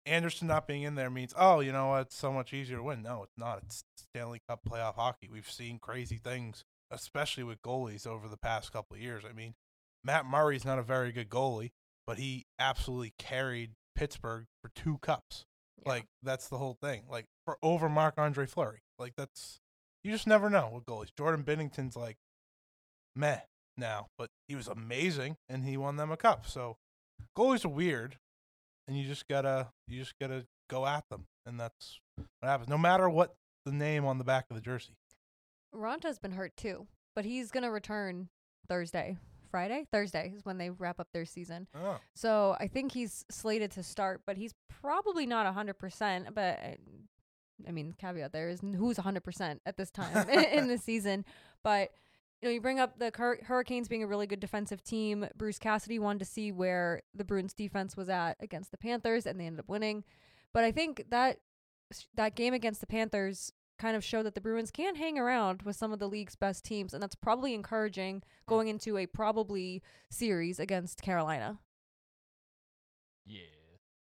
Andersen 0.05 0.47
not 0.47 0.67
being 0.67 0.81
in 0.81 0.95
there 0.95 1.11
means, 1.11 1.33
oh, 1.37 1.59
you 1.59 1.71
know 1.71 1.89
what? 1.89 2.01
It's 2.07 2.17
so 2.17 2.33
much 2.33 2.53
easier 2.53 2.77
to 2.77 2.83
win. 2.83 3.03
No, 3.03 3.21
it's 3.23 3.37
not. 3.37 3.61
It's 3.63 3.83
Stanley 3.95 4.41
Cup 4.49 4.61
playoff 4.67 4.95
hockey. 4.95 5.29
We've 5.31 5.49
seen 5.49 5.77
crazy 5.79 6.17
things, 6.17 6.63
especially 6.89 7.43
with 7.43 7.61
goalies 7.61 8.07
over 8.07 8.27
the 8.27 8.37
past 8.37 8.73
couple 8.73 8.95
of 8.95 9.01
years. 9.01 9.23
I 9.29 9.33
mean, 9.33 9.53
Matt 10.03 10.25
Murray's 10.25 10.65
not 10.65 10.79
a 10.79 10.83
very 10.83 11.11
good 11.11 11.29
goalie, 11.29 11.71
but 12.07 12.17
he 12.17 12.45
absolutely 12.57 13.13
carried 13.19 13.73
Pittsburgh 13.95 14.45
for 14.61 14.71
two 14.73 14.97
cups. 15.03 15.45
Yeah. 15.83 15.89
Like 15.89 16.05
that's 16.23 16.47
the 16.47 16.57
whole 16.57 16.77
thing. 16.81 17.03
Like 17.07 17.27
for 17.45 17.57
over 17.61 17.89
Marc 17.89 18.15
Andre 18.17 18.47
Fleury. 18.47 18.81
Like 18.97 19.13
that's 19.15 19.59
you 20.03 20.11
just 20.11 20.27
never 20.27 20.49
know 20.49 20.69
with 20.73 20.85
goalies. 20.85 21.13
Jordan 21.15 21.43
Binnington's 21.43 21.95
like 21.95 22.17
meh 23.15 23.39
now, 23.77 24.07
but 24.17 24.29
he 24.47 24.55
was 24.55 24.67
amazing 24.67 25.37
and 25.49 25.65
he 25.65 25.77
won 25.77 25.95
them 25.95 26.11
a 26.11 26.17
cup. 26.17 26.47
So 26.47 26.77
goalies 27.37 27.65
are 27.65 27.69
weird, 27.69 28.17
and 28.87 28.97
you 28.97 29.07
just 29.07 29.27
gotta 29.27 29.69
you 29.87 29.99
just 29.99 30.15
gotta 30.19 30.45
go 30.69 30.85
at 30.85 31.03
them, 31.09 31.25
and 31.45 31.59
that's 31.59 31.99
what 32.15 32.49
happens. 32.49 32.69
No 32.69 32.77
matter 32.77 33.09
what 33.09 33.35
the 33.65 33.71
name 33.71 34.05
on 34.05 34.17
the 34.17 34.23
back 34.23 34.45
of 34.49 34.55
the 34.55 34.61
jersey. 34.61 34.93
Raanta's 35.73 36.19
been 36.19 36.31
hurt 36.33 36.55
too, 36.57 36.87
but 37.15 37.25
he's 37.25 37.51
gonna 37.51 37.71
return 37.71 38.29
Thursday. 38.67 39.17
Friday? 39.49 39.85
Thursday 39.91 40.31
is 40.33 40.45
when 40.45 40.57
they 40.57 40.69
wrap 40.69 40.99
up 40.99 41.09
their 41.13 41.25
season. 41.25 41.67
Oh, 41.75 41.99
So 42.15 42.55
I 42.59 42.67
think 42.67 42.93
he's 42.93 43.25
slated 43.29 43.71
to 43.71 43.83
start, 43.83 44.21
but 44.25 44.37
he's 44.37 44.53
probably 44.69 45.25
not 45.25 45.45
100%. 45.53 46.33
But 46.33 46.59
uh, 46.63 46.75
I 47.67 47.71
mean, 47.71 47.93
caveat 47.97 48.33
there 48.33 48.49
is 48.49 48.61
who's 48.61 48.97
100% 48.97 49.59
at 49.65 49.77
this 49.77 49.91
time 49.91 50.29
in 50.29 50.67
the 50.67 50.77
season. 50.77 51.25
But 51.63 51.91
you 52.41 52.47
know, 52.49 52.53
you 52.53 52.61
bring 52.61 52.79
up 52.79 52.97
the 52.97 53.11
Hur- 53.15 53.43
Hurricanes 53.43 53.87
being 53.87 54.03
a 54.03 54.07
really 54.07 54.27
good 54.27 54.39
defensive 54.39 54.83
team. 54.83 55.27
Bruce 55.35 55.59
Cassidy 55.59 55.99
wanted 55.99 56.19
to 56.19 56.25
see 56.25 56.51
where 56.51 57.03
the 57.13 57.23
Bruins 57.23 57.53
defense 57.53 57.95
was 57.95 58.09
at 58.09 58.35
against 58.39 58.71
the 58.71 58.77
Panthers, 58.77 59.25
and 59.25 59.39
they 59.39 59.45
ended 59.45 59.59
up 59.59 59.69
winning. 59.69 60.03
But 60.53 60.63
I 60.63 60.71
think 60.71 61.05
that 61.09 61.37
that 62.15 62.35
game 62.35 62.53
against 62.53 62.81
the 62.81 62.87
Panthers 62.87 63.51
kind 63.77 63.95
of 63.95 64.03
showed 64.03 64.23
that 64.23 64.35
the 64.35 64.41
Bruins 64.41 64.71
can 64.71 64.95
hang 64.95 65.17
around 65.17 65.63
with 65.63 65.75
some 65.75 65.91
of 65.91 65.99
the 65.99 66.07
league's 66.07 66.35
best 66.35 66.63
teams, 66.63 66.93
and 66.93 67.01
that's 67.01 67.15
probably 67.15 67.53
encouraging 67.53 68.23
going 68.47 68.67
into 68.67 68.97
a 68.97 69.05
probably 69.05 69.83
series 70.09 70.59
against 70.59 71.01
Carolina. 71.01 71.59
Yeah. 73.25 73.60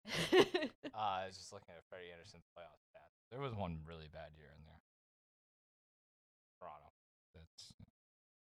Uh, 0.95 1.27
I 1.27 1.27
was 1.27 1.35
just 1.35 1.51
looking 1.51 1.75
at 1.75 1.83
Freddie 1.91 2.07
Andersen's 2.15 2.47
playoff 2.55 2.79
stats. 2.87 3.11
There 3.29 3.41
was 3.41 3.51
one 3.53 3.79
really 3.83 4.07
bad 4.07 4.31
year 4.39 4.47
in 4.55 4.63
there. 4.63 4.79
Toronto. 6.59 6.87
That's 7.35 7.73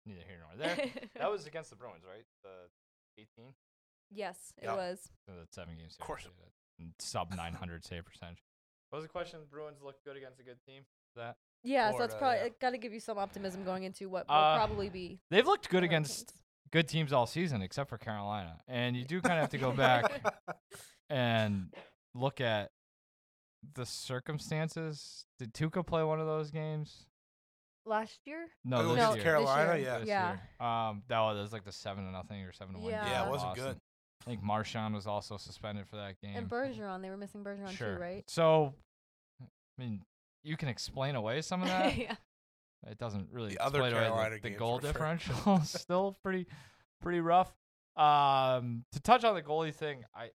neither 0.07 0.23
here 0.27 0.39
nor 0.39 0.55
there. 0.55 0.77
that 1.19 1.31
was 1.31 1.47
against 1.47 1.71
the 1.71 1.77
Bruins, 1.77 2.05
right? 2.07 2.25
The 2.45 2.71
18? 3.19 3.53
yes, 4.13 4.53
it 4.59 4.65
Yeah. 4.65 4.75
was. 4.77 5.11
So 5.27 5.33
the 5.35 5.47
seven 5.51 5.75
game 5.75 5.91
series. 5.91 5.97
course. 5.99 6.23
they 6.23 6.31
did. 6.39 6.53
And 6.79 6.93
Sub 6.99 7.35
900 7.35 7.85
save 7.89 8.05
percentage. 8.05 8.45
What 8.91 8.99
was 8.99 9.05
the 9.05 9.09
question? 9.11 9.41
Bruins 9.51 9.83
look 9.83 9.97
good 10.05 10.17
against 10.17 10.39
a 10.39 10.45
good 10.45 10.63
team? 10.65 10.85
That 11.17 11.37
Yeah, 11.65 11.91
so 11.93 12.03
it's 12.05 12.15
probably 12.15 12.39
yeah. 12.45 12.49
got 12.61 12.71
to 12.71 12.79
give 12.79 12.93
you 12.93 13.01
some 13.01 13.19
optimism 13.19 13.65
going 13.65 13.83
into 13.83 14.09
what 14.09 14.29
will 14.29 14.35
Uh, 14.37 14.57
probably 14.57 14.89
be. 14.89 15.19
They've 15.31 15.47
looked 15.47 15.69
good 15.69 15.83
the 15.83 15.87
against 15.87 16.31
Hurricanes. 16.31 16.43
Good 16.73 16.89
teams 16.89 17.13
all 17.13 17.27
season, 17.27 17.63
except 17.63 17.89
for 17.91 17.99
Carolina. 17.99 18.61
And 18.69 18.97
you 18.97 19.05
do 19.05 19.21
kind 19.21 19.35
of 19.35 19.41
have 19.41 19.51
to 19.51 19.59
go 19.59 19.71
back 19.73 20.11
and 21.09 21.73
look 22.15 22.41
at 22.41 22.71
the 23.75 23.87
circumstances. 23.87 25.27
Did 25.39 25.55
Tuukka 25.55 25.87
play 25.87 26.03
one 26.03 26.21
of 26.21 26.27
those 26.27 26.51
games? 26.51 27.07
last 27.89 28.19
year. 28.25 28.49
No, 28.65 28.79
Oh, 28.79 28.89
this 28.89 28.97
No, 28.97 29.15
year. 29.15 29.23
Carolina, 29.23 29.77
year. 29.77 29.85
yeah. 29.85 29.99
This 30.01 30.09
Yeah. 30.09 30.37
year. 30.59 30.67
Um, 30.69 31.05
that 31.07 31.21
was 31.21 31.53
like 31.53 31.63
the 31.63 31.71
seven 31.71 32.05
to 32.05 32.11
nothing 32.11 32.43
or 32.43 32.51
seven 32.51 32.75
to 32.75 32.81
one. 32.81 32.91
Yeah. 32.91 33.05
game 33.05 33.13
Yeah, 33.13 33.27
it 33.27 33.31
wasn't 33.31 33.51
Boston. 33.51 33.65
good. 33.65 33.81
I 34.23 34.25
think 34.25 34.43
Marchand 34.43 34.93
was 34.93 35.07
also 35.07 35.37
suspended 35.37 35.87
for 35.87 35.95
that 35.95 36.21
game. 36.21 36.35
And 36.37 36.49
Bergeron, 36.51 37.01
they 37.01 37.11
were 37.11 37.17
missing 37.17 37.45
Bergeron 37.45 37.71
sure. 37.71 37.95
too, 37.95 38.01
right? 38.01 38.25
So, 38.29 38.75
I 39.41 39.45
mean, 39.79 40.03
you 40.43 40.57
can 40.57 40.69
explain 40.69 41.15
away 41.15 41.43
some 41.43 41.63
of 41.63 41.69
that. 41.69 41.97
yeah. 41.97 42.17
It 42.89 42.99
doesn't 42.99 43.29
really 43.33 43.53
The 43.53 43.65
other 43.65 43.81
Carolina 43.81 44.37
the, 44.37 44.51
the 44.51 44.57
goal 44.57 44.79
differential. 44.79 45.57
is 45.63 45.71
still 45.71 46.17
pretty, 46.23 46.47
pretty 47.01 47.21
rough. 47.21 47.53
Um, 47.97 48.85
to 48.93 49.01
touch 49.01 49.25
on 49.25 49.35
the 49.35 49.43
goalie 49.43 49.75
thing, 49.75 50.05
I, 50.15 50.29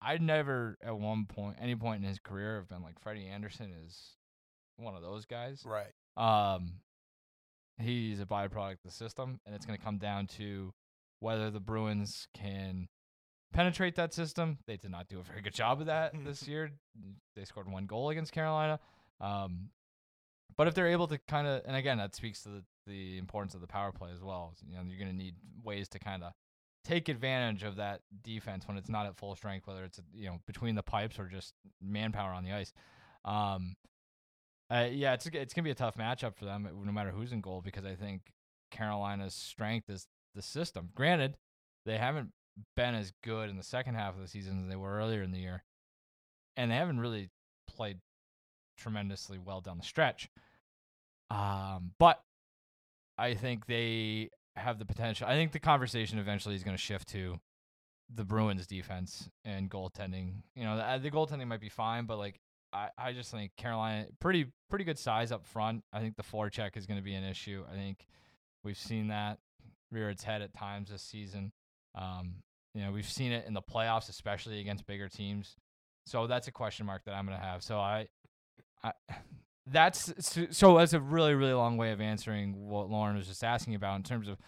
I 0.00 0.18
never 0.18 0.76
at 0.82 0.96
one 0.96 1.26
point, 1.26 1.56
any 1.60 1.74
point 1.74 2.02
in 2.02 2.08
his 2.08 2.18
career, 2.18 2.56
have 2.56 2.68
been 2.68 2.82
like 2.82 3.00
Freddie 3.00 3.26
Andersen 3.26 3.74
is 3.86 4.16
one 4.76 4.94
of 4.94 5.02
those 5.02 5.24
guys. 5.24 5.64
right. 5.64 5.92
Um, 6.16 6.74
he's 7.80 8.20
a 8.20 8.26
byproduct 8.26 8.72
of 8.72 8.78
the 8.84 8.90
system, 8.90 9.40
and 9.46 9.54
it's 9.54 9.66
going 9.66 9.78
to 9.78 9.84
come 9.84 9.98
down 9.98 10.26
to 10.26 10.72
whether 11.20 11.50
the 11.50 11.60
Bruins 11.60 12.28
can 12.34 12.88
penetrate 13.52 13.96
that 13.96 14.12
system. 14.12 14.58
They 14.66 14.76
did 14.76 14.90
not 14.90 15.08
do 15.08 15.18
a 15.18 15.22
very 15.22 15.40
good 15.40 15.54
job 15.54 15.80
of 15.80 15.86
that 15.86 16.12
this 16.24 16.46
year. 16.46 16.70
They 17.34 17.44
scored 17.44 17.70
one 17.70 17.86
goal 17.86 18.10
against 18.10 18.32
Carolina. 18.32 18.80
Um, 19.20 19.70
but 20.58 20.66
if 20.66 20.74
they're 20.74 20.88
able 20.88 21.06
to 21.06 21.18
kind 21.28 21.46
of, 21.46 21.62
and 21.64 21.76
again, 21.76 21.96
that 21.98 22.14
speaks 22.14 22.42
to 22.42 22.48
the, 22.48 22.64
the 22.86 23.16
importance 23.16 23.54
of 23.54 23.60
the 23.60 23.66
power 23.68 23.92
play 23.92 24.10
as 24.12 24.22
well. 24.22 24.52
You 24.68 24.76
know, 24.76 24.82
you're 24.86 24.98
going 24.98 25.10
to 25.10 25.16
need 25.16 25.36
ways 25.62 25.88
to 25.90 26.00
kind 26.00 26.24
of 26.24 26.32
take 26.84 27.08
advantage 27.08 27.62
of 27.62 27.76
that 27.76 28.00
defense 28.22 28.66
when 28.66 28.76
it's 28.76 28.88
not 28.88 29.06
at 29.06 29.16
full 29.16 29.36
strength, 29.36 29.66
whether 29.68 29.84
it's 29.84 30.00
you 30.12 30.26
know 30.26 30.40
between 30.46 30.74
the 30.74 30.82
pipes 30.82 31.18
or 31.18 31.28
just 31.28 31.54
manpower 31.80 32.32
on 32.32 32.44
the 32.44 32.52
ice. 32.52 32.72
Um, 33.24 33.76
uh, 34.70 34.88
yeah, 34.90 35.14
it's 35.14 35.26
it's 35.26 35.54
gonna 35.54 35.64
be 35.64 35.70
a 35.70 35.76
tough 35.76 35.96
matchup 35.96 36.36
for 36.36 36.44
them, 36.44 36.68
no 36.84 36.92
matter 36.92 37.10
who's 37.10 37.32
in 37.32 37.40
goal, 37.40 37.62
because 37.64 37.84
I 37.84 37.94
think 37.94 38.22
Carolina's 38.72 39.34
strength 39.34 39.88
is 39.88 40.08
the 40.34 40.42
system. 40.42 40.90
Granted, 40.94 41.36
they 41.86 41.98
haven't 41.98 42.32
been 42.74 42.96
as 42.96 43.12
good 43.22 43.48
in 43.48 43.56
the 43.56 43.62
second 43.62 43.94
half 43.94 44.16
of 44.16 44.20
the 44.20 44.28
season 44.28 44.62
as 44.64 44.68
they 44.68 44.76
were 44.76 44.96
earlier 44.96 45.22
in 45.22 45.30
the 45.30 45.38
year, 45.38 45.62
and 46.56 46.70
they 46.70 46.76
haven't 46.76 47.00
really 47.00 47.30
played 47.68 47.98
tremendously 48.76 49.38
well 49.38 49.60
down 49.60 49.78
the 49.78 49.84
stretch. 49.84 50.28
Um, 51.30 51.92
but 51.98 52.22
I 53.16 53.34
think 53.34 53.66
they 53.66 54.30
have 54.56 54.78
the 54.78 54.84
potential. 54.84 55.26
I 55.26 55.34
think 55.34 55.52
the 55.52 55.60
conversation 55.60 56.18
eventually 56.18 56.54
is 56.54 56.64
going 56.64 56.76
to 56.76 56.82
shift 56.82 57.08
to 57.10 57.38
the 58.12 58.24
Bruins 58.24 58.66
defense 58.66 59.28
and 59.44 59.70
goaltending. 59.70 60.42
You 60.54 60.64
know, 60.64 60.76
the, 60.76 61.10
the 61.10 61.10
goaltending 61.10 61.46
might 61.46 61.60
be 61.60 61.68
fine, 61.68 62.06
but 62.06 62.18
like 62.18 62.40
I, 62.72 62.88
I 62.96 63.12
just 63.12 63.30
think 63.30 63.52
Carolina 63.56 64.06
pretty 64.20 64.46
pretty 64.68 64.84
good 64.84 64.98
size 64.98 65.32
up 65.32 65.46
front. 65.46 65.84
I 65.92 66.00
think 66.00 66.16
the 66.16 66.22
forecheck 66.22 66.76
is 66.76 66.86
going 66.86 66.98
to 66.98 67.04
be 67.04 67.14
an 67.14 67.24
issue. 67.24 67.64
I 67.70 67.74
think 67.74 68.06
we've 68.64 68.78
seen 68.78 69.08
that 69.08 69.38
rear 69.90 70.10
its 70.10 70.24
head 70.24 70.42
at 70.42 70.54
times 70.54 70.90
this 70.90 71.02
season. 71.02 71.52
Um, 71.94 72.36
you 72.74 72.82
know, 72.82 72.92
we've 72.92 73.08
seen 73.08 73.32
it 73.32 73.46
in 73.46 73.54
the 73.54 73.62
playoffs, 73.62 74.08
especially 74.08 74.60
against 74.60 74.86
bigger 74.86 75.08
teams. 75.08 75.56
So 76.06 76.26
that's 76.26 76.48
a 76.48 76.52
question 76.52 76.86
mark 76.86 77.04
that 77.04 77.14
I'm 77.14 77.26
going 77.26 77.38
to 77.38 77.44
have. 77.44 77.62
So 77.62 77.78
I, 77.78 78.08
I 78.82 78.92
that's 79.70 80.12
so, 80.26 80.46
so 80.50 80.78
that's 80.78 80.92
a 80.92 81.00
really 81.00 81.34
really 81.34 81.52
long 81.52 81.76
way 81.76 81.92
of 81.92 82.00
answering 82.00 82.68
what 82.68 82.88
Lauren 82.90 83.16
was 83.16 83.26
just 83.26 83.44
asking 83.44 83.74
about 83.74 83.96
in 83.96 84.02
terms 84.02 84.28
of 84.28 84.38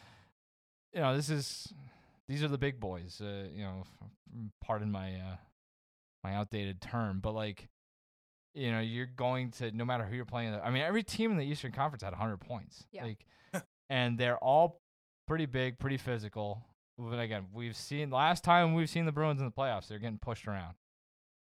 you 0.95 1.01
know 1.01 1.17
this 1.17 1.31
is 1.31 1.73
these 2.29 2.43
are 2.43 2.49
the 2.49 2.59
big 2.59 2.81
boys 2.81 3.21
uh, 3.23 3.45
you 3.55 3.63
know 3.63 3.85
pardon 4.65 4.91
my 4.91 5.15
uh 5.15 5.37
my 6.25 6.35
outdated 6.35 6.81
term 6.81 7.21
but 7.21 7.33
like 7.35 7.69
you 8.55 8.71
know 8.71 8.81
you're 8.81 9.07
going 9.07 9.51
to 9.51 9.71
no 9.73 9.85
matter 9.85 10.05
who 10.05 10.15
you're 10.17 10.25
playing 10.25 10.55
I 10.55 10.71
mean 10.71 10.83
every 10.83 11.03
team 11.03 11.31
in 11.31 11.37
the 11.39 11.45
Eastern 11.45 11.73
Conference 11.73 12.03
had 12.03 12.13
100 12.13 12.39
points 12.39 12.85
Yeah. 12.93 13.05
like 13.05 13.25
and 13.89 14.19
they're 14.19 14.39
all 14.39 14.81
pretty 15.27 15.47
big 15.47 15.79
pretty 15.79 15.97
physical 15.97 16.65
but 16.99 17.19
again 17.19 17.47
we've 17.53 17.77
seen 17.77 18.11
last 18.11 18.45
time 18.45 18.75
we've 18.75 18.91
seen 18.91 19.07
the 19.07 19.13
Bruins 19.13 19.41
in 19.41 19.47
the 19.47 19.53
playoffs 19.53 19.89
they're 19.89 19.99
getting 19.99 20.19
pushed 20.19 20.47
around 20.49 20.75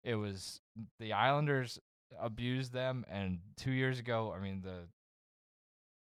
it 0.04 0.14
was 0.14 0.60
the 1.00 1.12
Islanders 1.12 1.78
abused 2.20 2.72
them, 2.72 3.04
and 3.10 3.38
two 3.56 3.72
years 3.72 3.98
ago, 3.98 4.34
I 4.36 4.40
mean 4.42 4.62
the 4.62 4.88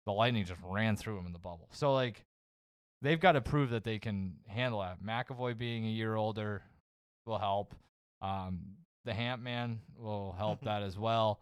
the 0.05 0.11
Lightning 0.11 0.45
just 0.45 0.61
ran 0.63 0.95
through 0.95 1.15
them 1.15 1.25
in 1.25 1.33
the 1.33 1.39
bubble. 1.39 1.67
So 1.71 1.93
like 1.93 2.25
they've 3.01 3.19
got 3.19 3.33
to 3.33 3.41
prove 3.41 3.71
that 3.71 3.83
they 3.83 3.99
can 3.99 4.35
handle 4.47 4.81
that. 4.81 5.03
McAvoy 5.03 5.57
being 5.57 5.85
a 5.85 5.89
year 5.89 6.15
older 6.15 6.61
will 7.25 7.37
help. 7.37 7.73
Um, 8.21 8.59
the 9.05 9.13
Hamp 9.13 9.41
Man 9.41 9.79
will 9.97 10.35
help 10.37 10.61
that 10.63 10.83
as 10.83 10.97
well. 10.97 11.39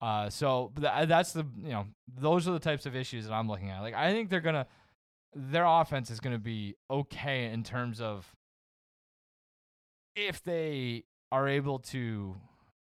Uh, 0.00 0.28
so 0.28 0.72
tha- 0.76 1.06
that's 1.08 1.32
the 1.32 1.46
you 1.62 1.70
know 1.70 1.86
those 2.18 2.46
are 2.46 2.52
the 2.52 2.58
types 2.58 2.86
of 2.86 2.94
issues 2.94 3.26
that 3.26 3.32
I'm 3.32 3.48
looking 3.48 3.70
at. 3.70 3.80
Like 3.80 3.94
I 3.94 4.12
think 4.12 4.30
they're 4.30 4.40
gonna 4.40 4.66
their 5.34 5.64
offense 5.64 6.10
is 6.10 6.20
gonna 6.20 6.38
be 6.38 6.76
okay 6.90 7.46
in 7.46 7.62
terms 7.62 8.00
of 8.00 8.34
if 10.14 10.42
they 10.42 11.04
are 11.32 11.48
able 11.48 11.78
to 11.78 12.36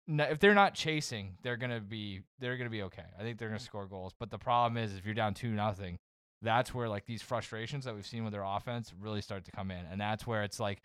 no, 0.07 0.23
if 0.23 0.39
they're 0.39 0.53
not 0.53 0.73
chasing, 0.73 1.37
they're 1.43 1.57
gonna 1.57 1.81
be 1.81 2.21
they're 2.39 2.57
gonna 2.57 2.69
be 2.69 2.83
okay. 2.83 3.03
I 3.19 3.23
think 3.23 3.37
they're 3.37 3.49
gonna 3.49 3.59
score 3.59 3.85
goals. 3.85 4.13
But 4.17 4.31
the 4.31 4.37
problem 4.37 4.81
is 4.81 4.95
if 4.95 5.05
you're 5.05 5.13
down 5.13 5.33
two 5.33 5.49
nothing, 5.49 5.99
that's 6.41 6.73
where 6.73 6.87
like 6.87 7.05
these 7.05 7.21
frustrations 7.21 7.85
that 7.85 7.93
we've 7.93 8.07
seen 8.07 8.23
with 8.23 8.31
their 8.33 8.43
offense 8.43 8.93
really 8.99 9.21
start 9.21 9.45
to 9.45 9.51
come 9.51 9.69
in. 9.69 9.85
And 9.85 9.99
that's 9.99 10.25
where 10.25 10.43
it's 10.43 10.59
like 10.59 10.81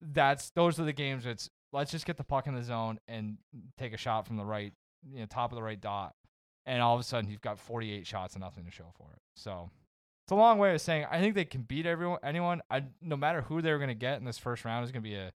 that's 0.00 0.50
those 0.50 0.78
are 0.78 0.84
the 0.84 0.92
games 0.92 1.26
it's 1.26 1.50
let's 1.72 1.90
just 1.90 2.06
get 2.06 2.16
the 2.16 2.24
puck 2.24 2.46
in 2.46 2.54
the 2.54 2.62
zone 2.62 2.98
and 3.08 3.36
take 3.76 3.92
a 3.92 3.96
shot 3.96 4.26
from 4.26 4.36
the 4.36 4.44
right 4.44 4.72
you 5.10 5.20
know, 5.20 5.26
top 5.26 5.52
of 5.52 5.56
the 5.56 5.62
right 5.62 5.80
dot. 5.80 6.14
And 6.64 6.82
all 6.82 6.94
of 6.94 7.00
a 7.00 7.04
sudden 7.04 7.30
you've 7.30 7.42
got 7.42 7.58
forty 7.58 7.92
eight 7.92 8.06
shots 8.06 8.34
and 8.34 8.42
nothing 8.42 8.64
to 8.64 8.70
show 8.70 8.90
for 8.96 9.12
it. 9.12 9.20
So 9.36 9.70
it's 10.24 10.32
a 10.32 10.36
long 10.36 10.58
way 10.58 10.74
of 10.74 10.80
saying 10.80 11.06
I 11.10 11.20
think 11.20 11.34
they 11.34 11.44
can 11.44 11.62
beat 11.62 11.84
everyone 11.84 12.18
anyone. 12.22 12.62
I 12.70 12.84
no 13.02 13.16
matter 13.16 13.42
who 13.42 13.60
they're 13.60 13.78
gonna 13.78 13.94
get 13.94 14.18
in 14.18 14.24
this 14.24 14.38
first 14.38 14.64
round 14.64 14.84
is 14.84 14.92
gonna 14.92 15.02
be 15.02 15.16
a, 15.16 15.32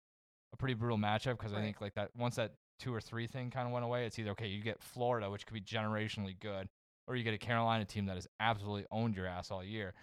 a 0.52 0.58
pretty 0.58 0.74
brutal 0.74 0.98
matchup 0.98 1.38
because 1.38 1.54
I 1.54 1.62
think 1.62 1.80
like 1.80 1.94
that 1.94 2.10
once 2.16 2.38
that 2.38 2.54
two 2.84 2.94
or 2.94 3.00
three 3.00 3.28
thing 3.28 3.50
kind 3.50 3.66
of 3.66 3.74
went 3.74 3.86
away, 3.86 4.06
it's 4.06 4.20
either 4.20 4.32
okay, 4.32 4.48
you 4.48 4.62
get 4.62 4.82
Florida, 4.82 5.30
which 5.30 5.46
could 5.46 5.54
be 5.54 5.62
generationally 5.62 6.38
good, 6.40 6.68
or 7.08 7.16
you 7.16 7.24
get 7.24 7.34
a 7.34 7.38
Carolina 7.38 7.86
team 7.86 8.06
that 8.08 8.16
has 8.16 8.28
absolutely 8.40 8.86
owned 8.92 9.16
your 9.16 9.26
ass 9.26 9.52
all 9.52 9.64
year. 9.64 9.94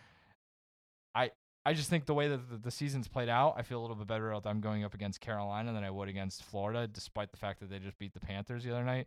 I 1.14 1.30
I 1.66 1.74
just 1.74 1.90
think 1.90 2.06
the 2.06 2.14
way 2.14 2.28
that 2.28 2.48
the, 2.48 2.56
the 2.56 2.70
season's 2.70 3.06
played 3.06 3.28
out, 3.28 3.54
I 3.58 3.62
feel 3.62 3.80
a 3.80 3.82
little 3.82 3.96
bit 3.96 4.06
better 4.06 4.30
about 4.30 4.44
them 4.44 4.60
going 4.60 4.82
up 4.82 4.94
against 4.94 5.20
Carolina 5.20 5.74
than 5.74 5.84
I 5.84 5.90
would 5.90 6.08
against 6.08 6.42
Florida, 6.42 6.86
despite 6.86 7.30
the 7.30 7.36
fact 7.36 7.60
that 7.60 7.68
they 7.68 7.78
just 7.78 7.98
beat 7.98 8.14
the 8.14 8.20
Panthers 8.20 8.64
the 8.64 8.70
other 8.70 8.84
night. 8.84 9.06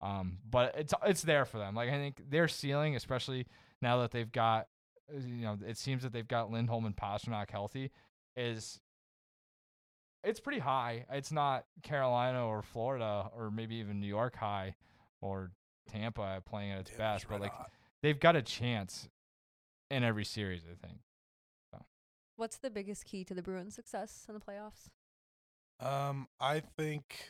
Um, 0.00 0.38
but 0.48 0.74
it's 0.78 0.94
it's 1.04 1.22
there 1.22 1.44
for 1.44 1.58
them. 1.58 1.74
Like 1.74 1.90
I 1.90 1.96
think 1.96 2.22
their 2.30 2.48
ceiling, 2.48 2.96
especially 2.96 3.46
now 3.82 4.00
that 4.00 4.12
they've 4.12 4.32
got, 4.32 4.68
uh, 5.14 5.18
you 5.18 5.42
know, 5.42 5.58
it 5.66 5.76
seems 5.76 6.02
that 6.02 6.12
they've 6.12 6.26
got 6.26 6.50
Lindholm 6.50 6.86
and 6.86 6.96
Pastrnak 6.96 7.50
healthy, 7.50 7.90
is 8.34 8.80
it's 10.24 10.40
pretty 10.40 10.58
high. 10.58 11.06
It's 11.10 11.32
not 11.32 11.64
Carolina 11.82 12.46
or 12.46 12.62
Florida 12.62 13.30
or 13.36 13.50
maybe 13.50 13.76
even 13.76 14.00
New 14.00 14.06
York 14.06 14.36
high 14.36 14.74
or 15.20 15.52
Tampa 15.88 16.42
playing 16.44 16.72
at 16.72 16.80
its 16.80 16.90
Tampa's 16.90 17.22
best, 17.22 17.28
but 17.28 17.34
red 17.34 17.40
like 17.42 17.52
hot. 17.52 17.70
they've 18.02 18.20
got 18.20 18.36
a 18.36 18.42
chance 18.42 19.08
in 19.90 20.04
every 20.04 20.24
series. 20.24 20.62
I 20.64 20.86
think. 20.86 20.98
What's 22.36 22.56
the 22.56 22.70
biggest 22.70 23.04
key 23.04 23.22
to 23.24 23.34
the 23.34 23.42
Bruins' 23.42 23.74
success 23.74 24.24
in 24.26 24.34
the 24.34 24.40
playoffs? 24.40 24.88
Um, 25.78 26.26
I 26.40 26.60
think, 26.60 27.28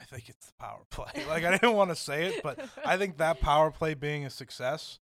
I 0.00 0.04
think 0.04 0.28
it's 0.28 0.46
the 0.46 0.52
power 0.56 0.82
play. 0.88 1.10
Like 1.28 1.44
I 1.44 1.50
didn't 1.50 1.74
want 1.74 1.90
to 1.90 1.96
say 1.96 2.26
it, 2.26 2.40
but 2.40 2.60
I 2.84 2.96
think 2.96 3.16
that 3.18 3.40
power 3.40 3.72
play 3.72 3.94
being 3.94 4.24
a 4.24 4.30
success, 4.30 5.00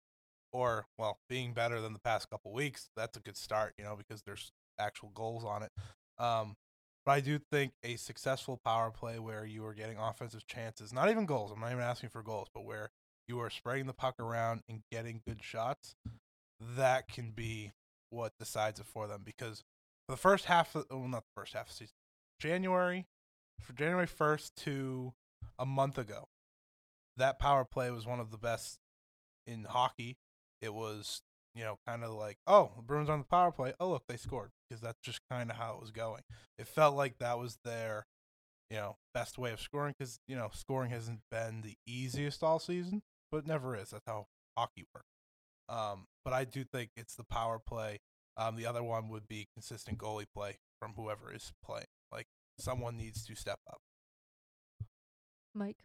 or 0.54 0.86
well, 0.98 1.20
being 1.30 1.52
better 1.52 1.82
than 1.82 1.92
the 1.92 2.00
past 2.00 2.30
couple 2.30 2.54
weeks, 2.54 2.90
that's 2.96 3.18
a 3.18 3.20
good 3.20 3.36
start. 3.36 3.74
You 3.78 3.84
know, 3.84 3.98
because 3.98 4.22
there's 4.22 4.54
actual 4.80 5.12
goals 5.14 5.44
on 5.44 5.64
it. 5.64 5.72
Um, 6.20 6.56
but 7.08 7.14
I 7.14 7.22
do 7.22 7.40
think 7.40 7.72
a 7.86 7.96
successful 7.96 8.60
power 8.66 8.92
play 8.92 9.18
where 9.18 9.46
you 9.46 9.66
are 9.66 9.74
getting 9.74 9.98
offensive 9.98 10.46
chances, 10.46 10.92
not 10.92 11.10
even 11.10 11.26
goals. 11.26 11.54
I'm 11.54 11.62
not 11.62 11.72
even 11.72 11.82
asking 11.82 12.10
for 12.10 12.22
goals, 12.22 12.50
but 12.54 12.66
where 12.66 12.90
you 13.30 13.40
are 13.40 13.50
spreading 13.50 13.88
the 13.88 13.94
puck 13.94 14.16
around 14.20 14.64
and 14.68 14.82
getting 14.92 15.22
good 15.26 15.42
shots, 15.42 15.96
that 16.76 17.08
can 17.08 17.32
be 17.32 17.72
what 18.10 18.34
decides 18.38 18.82
it 18.82 18.88
for 18.88 19.08
them. 19.08 19.22
Because 19.24 19.64
for 20.06 20.16
the 20.16 20.22
first 20.22 20.46
half, 20.46 20.76
of, 20.76 20.86
well, 20.92 21.08
not 21.08 21.24
the 21.24 21.42
first 21.42 21.54
half 21.54 21.68
of 21.70 21.74
season, 21.74 21.94
January, 22.42 23.06
for 23.62 23.72
January 23.72 24.06
first 24.06 24.58
to 24.58 25.14
a 25.58 25.66
month 25.66 25.98
ago, 25.98 26.26
that 27.16 27.40
power 27.40 27.64
play 27.64 27.90
was 27.90 28.06
one 28.06 28.20
of 28.20 28.32
the 28.32 28.38
best 28.38 28.80
in 29.46 29.64
hockey. 29.64 30.18
It 30.62 30.74
was, 30.74 31.22
you 31.58 31.64
know, 31.64 31.80
kind 31.88 32.04
of 32.04 32.12
like, 32.12 32.38
oh, 32.46 32.72
the 32.76 32.84
Bruins 32.84 33.10
on 33.10 33.20
the 33.20 33.26
power 33.26 33.52
play. 33.52 33.74
Oh, 33.80 33.90
look, 33.90 34.04
they 34.08 34.18
scored 34.18 34.52
because 34.70 34.82
that's 34.82 35.00
just 35.04 35.20
kind 35.30 35.50
of 35.50 35.58
how 35.58 35.74
it 35.74 35.82
was 35.82 35.92
going. 35.92 36.22
It 36.60 36.68
felt 36.68 36.96
like 36.96 37.18
that 37.18 37.40
was 37.40 37.58
their, 37.66 38.06
you 38.70 38.78
know, 38.78 38.98
best 39.14 39.40
way 39.40 39.52
of 39.52 39.60
scoring 39.60 39.96
because 39.98 40.20
you 40.28 40.36
know 40.36 40.50
scoring 40.54 40.92
hasn't 40.92 41.22
been 41.32 41.62
the 41.62 41.76
easiest 41.88 42.44
all 42.44 42.60
season, 42.60 43.02
but 43.32 43.40
it 43.40 43.48
never 43.48 43.76
is. 43.76 43.90
That's 43.90 44.06
how 44.06 44.28
hockey 44.56 44.86
works. 44.94 45.08
Um, 45.68 46.06
but 46.24 46.34
I 46.34 46.46
do 46.46 46.64
think 46.64 46.92
it's 46.96 47.16
the 47.16 47.24
power 47.24 47.60
play. 47.60 47.98
Um, 48.38 48.56
the 48.56 48.68
other 48.68 48.84
one 48.84 49.10
would 49.10 49.28
be 49.28 49.48
consistent 49.56 49.98
goalie 49.98 50.28
play 50.34 50.58
from 50.80 50.94
whoever 50.96 51.34
is 51.34 51.52
playing. 51.66 51.88
Like 52.12 52.28
someone 52.60 52.98
needs 52.98 53.26
to 53.26 53.36
step 53.36 53.60
up. 53.68 53.80
Mike. 55.56 55.78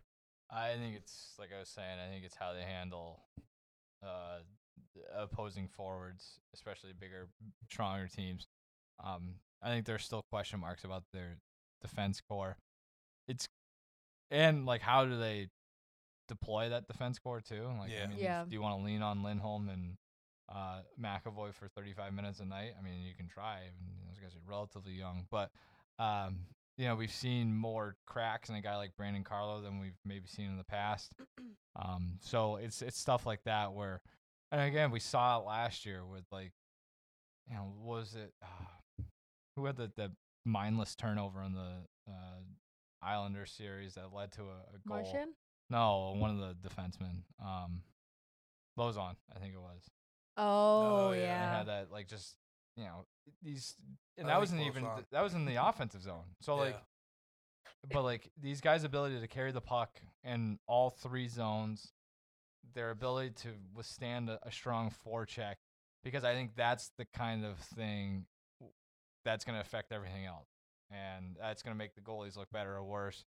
I 0.51 0.75
think 0.75 0.97
it's 0.97 1.33
like 1.39 1.49
I 1.57 1.61
was 1.61 1.71
saying. 1.71 1.99
I 1.99 2.13
think 2.13 2.27
it's 2.27 2.37
how 2.37 2.53
they 2.53 2.61
handle 2.61 3.21
uh, 4.05 4.41
opposing 5.17 5.69
forwards, 5.69 6.41
especially 6.55 6.91
bigger, 6.99 7.29
stronger 7.71 8.09
teams. 8.09 8.47
Um, 9.03 9.37
I 9.63 9.69
think 9.69 9.87
there's 9.87 10.05
still 10.05 10.23
question 10.31 10.61
marks 10.61 10.85
about 10.85 11.05
their 11.13 11.37
defense 11.81 12.21
core. 12.21 12.57
It's 13.29 13.49
and 14.31 14.67
like 14.67 14.81
how 14.81 15.05
do 15.05 15.19
they 15.19 15.49
deploy 16.29 16.69
that 16.71 16.87
defense 16.87 17.19
core 17.19 17.41
too? 17.41 17.69
Like, 17.79 17.91
Yeah. 17.91 18.05
I 18.05 18.07
mean, 18.07 18.19
Yeah. 18.19 18.45
do 18.45 18.53
you 18.55 18.63
want 18.63 18.79
to 18.79 18.85
lean 18.85 19.03
on 19.03 19.23
Lindholm 19.23 19.69
and 19.69 19.97
uh, 20.49 20.83
McAvoy 21.01 21.55
for 21.55 21.69
35 21.69 22.13
minutes 22.15 22.41
a 22.41 22.45
night? 22.45 22.75
I 22.79 22.83
mean, 22.83 23.03
you 23.03 23.15
can 23.15 23.29
try. 23.29 23.59
I 23.59 23.85
mean, 23.85 23.97
those 24.09 24.19
guys 24.19 24.35
are 24.35 24.51
relatively 24.51 24.93
young, 24.93 25.27
but 25.31 25.51
um, 25.99 26.47
you 26.79 26.87
know, 26.87 26.95
we've 26.97 27.13
seen 27.13 27.55
more 27.55 27.97
cracks 28.07 28.49
in 28.49 28.55
a 28.55 28.63
guy 28.63 28.77
like 28.77 28.97
Brandon 28.97 29.23
Carlo 29.25 29.61
than 29.61 29.79
we've 29.79 29.99
maybe 30.05 30.27
seen 30.27 30.51
in 30.51 30.57
the 30.59 30.65
past. 30.65 31.13
Um, 31.75 32.19
so 32.21 32.57
it's 32.57 32.83
it's 32.83 32.99
stuff 32.99 33.25
like 33.25 33.45
that 33.45 33.73
where, 33.73 34.03
and 34.53 34.61
again, 34.61 34.91
we 34.91 35.01
saw 35.01 35.41
it 35.41 35.47
last 35.47 35.85
year 35.85 36.05
with 36.05 36.25
like, 36.31 36.53
you 37.49 37.57
know, 37.57 37.73
was 37.81 38.15
it 38.15 38.33
uh, 38.43 39.03
who 39.57 39.67
had 39.67 39.77
the 39.77 39.91
the 39.97 40.13
mindless 40.45 40.95
turnover 40.95 41.43
in 41.43 41.55
the 41.55 41.87
uh, 42.09 42.41
Islander 43.03 43.47
series 43.47 43.95
that 43.95 44.13
led 44.15 44.33
to 44.33 44.43
a, 44.43 44.45
a 44.45 44.89
goal? 44.89 45.03
Marchand. 45.03 45.31
No, 45.71 46.15
one 46.19 46.31
of 46.31 46.39
the 46.39 46.69
defensemen, 46.69 47.23
um, 47.43 47.81
Lauzon, 48.79 49.17
I 49.35 49.39
think 49.39 49.55
it 49.55 49.61
was. 49.61 49.89
Oh, 50.37 51.13
yeah. 51.13 51.15
They 51.15 51.17
They 51.17 51.27
yeah. 51.27 51.57
had 51.59 51.67
that 51.69 51.91
like 51.91 52.09
just 52.09 52.37
you 52.77 52.85
know 52.85 53.07
these, 53.43 53.75
and 54.19 54.27
I 54.27 54.35
that 54.35 54.41
wasn't 54.41 54.63
even 54.63 54.85
Lauzon. 54.85 55.05
that 55.13 55.23
was 55.23 55.35
in 55.35 55.47
the 55.47 55.57
offensive 55.67 56.03
zone. 56.03 56.25
So 56.41 56.57
like 56.57 56.77
but 57.91 58.03
like 58.03 58.31
these 58.41 58.61
guys' 58.61 58.85
ability 58.85 59.21
to 59.21 59.27
carry 59.27 59.53
the 59.53 59.61
puck 59.61 60.01
in 60.25 60.59
all 60.67 60.91
three 60.91 61.29
zones, 61.29 61.93
their 62.75 62.91
ability 62.91 63.31
to 63.43 63.49
withstand 63.75 64.29
a, 64.29 64.39
a 64.47 64.53
strong 64.53 64.93
forecheck, 65.07 65.57
because 66.05 66.25
I 66.25 66.35
think 66.35 66.53
that's 66.57 66.91
the 66.99 67.07
kind 67.15 67.45
of 67.45 67.59
thing 67.59 68.27
that's 69.25 69.45
going 69.45 69.57
to 69.57 69.61
affect 69.61 69.93
everything 69.93 70.25
else, 70.27 70.49
and 70.91 71.37
that's 71.41 71.63
going 71.63 71.75
to 71.75 71.79
make 71.79 71.95
the 71.95 72.01
goalies 72.01 72.37
look 72.37 72.51
better 72.51 72.77
or 72.77 72.85
worse. 72.85 73.25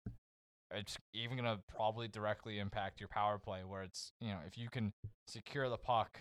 It's 0.70 0.96
even 1.12 1.36
going 1.36 1.48
to 1.56 1.62
probably 1.68 2.08
directly 2.08 2.58
impact 2.58 3.00
your 3.00 3.08
power 3.08 3.38
play, 3.38 3.60
where 3.64 3.82
it's 3.82 4.12
you 4.20 4.28
know 4.28 4.38
if 4.46 4.58
you 4.58 4.68
can 4.68 4.92
secure 5.26 5.68
the 5.68 5.76
puck, 5.76 6.20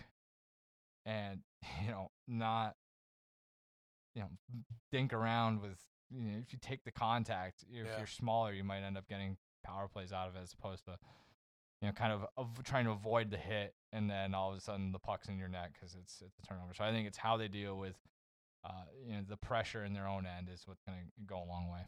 and 1.06 1.40
you 1.82 1.90
know 1.90 2.10
not 2.28 2.76
you 4.14 4.22
know 4.22 4.28
dink 4.92 5.12
around 5.12 5.60
with 5.60 5.78
you 6.10 6.22
know, 6.22 6.38
if 6.38 6.52
you 6.52 6.58
take 6.60 6.84
the 6.84 6.92
contact, 6.92 7.64
if 7.68 7.86
Yeah. 7.86 7.98
you're 7.98 8.06
smaller, 8.06 8.52
you 8.52 8.62
might 8.64 8.82
end 8.82 8.96
up 8.96 9.08
getting 9.08 9.36
power 9.64 9.88
plays 9.88 10.12
out 10.12 10.28
of 10.28 10.36
it 10.36 10.42
as 10.42 10.52
opposed 10.52 10.84
to, 10.84 10.98
you 11.80 11.88
know, 11.88 11.92
kind 11.92 12.12
of, 12.12 12.26
of 12.36 12.62
trying 12.64 12.84
to 12.84 12.92
avoid 12.92 13.30
the 13.30 13.36
hit 13.36 13.74
and 13.92 14.10
then 14.10 14.34
all 14.34 14.50
of 14.50 14.56
a 14.58 14.60
sudden 14.60 14.92
the 14.92 14.98
puck's 14.98 15.28
in 15.28 15.38
your 15.38 15.48
net 15.48 15.70
because 15.72 15.94
it's 15.94 16.22
it's 16.24 16.38
a 16.38 16.42
turnover. 16.42 16.74
So 16.74 16.84
I 16.84 16.90
think 16.90 17.06
it's 17.06 17.18
how 17.18 17.36
they 17.36 17.48
deal 17.48 17.76
with, 17.76 17.96
uh, 18.64 18.84
you 19.06 19.14
know, 19.14 19.22
the 19.28 19.36
pressure 19.36 19.84
in 19.84 19.92
their 19.92 20.08
own 20.08 20.26
end 20.26 20.48
is 20.52 20.62
what's 20.66 20.82
going 20.82 20.98
to 20.98 21.04
go 21.26 21.36
a 21.36 21.48
long 21.48 21.68
way. 21.70 21.80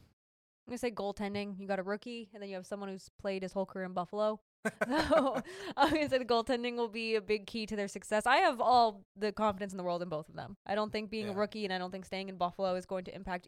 I'm 0.67 0.73
gonna 0.73 0.79
say 0.79 0.91
goaltending. 0.91 1.61
You 1.61 1.69
got 1.69 1.79
a 1.79 1.85
rookie, 1.85 2.29
and 2.35 2.43
then 2.43 2.51
you 2.51 2.57
have 2.57 2.67
someone 2.67 2.89
who's 2.89 3.09
played 3.21 3.43
his 3.43 3.53
whole 3.53 3.67
career 3.67 3.85
in 3.85 3.93
Buffalo. 3.93 4.41
so 4.89 5.41
I'm 5.77 5.95
gonna 5.95 6.09
say 6.09 6.19
the 6.19 6.25
goaltending 6.25 6.75
will 6.75 6.89
be 6.89 7.15
a 7.15 7.21
big 7.21 7.47
key 7.47 7.67
to 7.67 7.77
their 7.77 7.87
success. 7.87 8.27
I 8.27 8.39
have 8.39 8.61
all 8.61 9.05
the 9.17 9.31
confidence 9.31 9.73
in 9.73 9.77
the 9.77 9.85
world 9.85 10.03
in 10.03 10.09
both 10.09 10.29
of 10.29 10.35
them. 10.35 10.57
I 10.67 10.75
don't 10.75 10.91
think 10.91 11.09
being 11.09 11.29
a 11.29 11.33
rookie 11.33 11.65
and 11.65 11.73
I 11.73 11.79
don't 11.79 11.93
think 11.93 12.05
staying 12.05 12.29
in 12.29 12.37
Buffalo 12.37 12.75
is 12.75 12.85
going 12.85 13.05
to 13.05 13.15
impact 13.15 13.47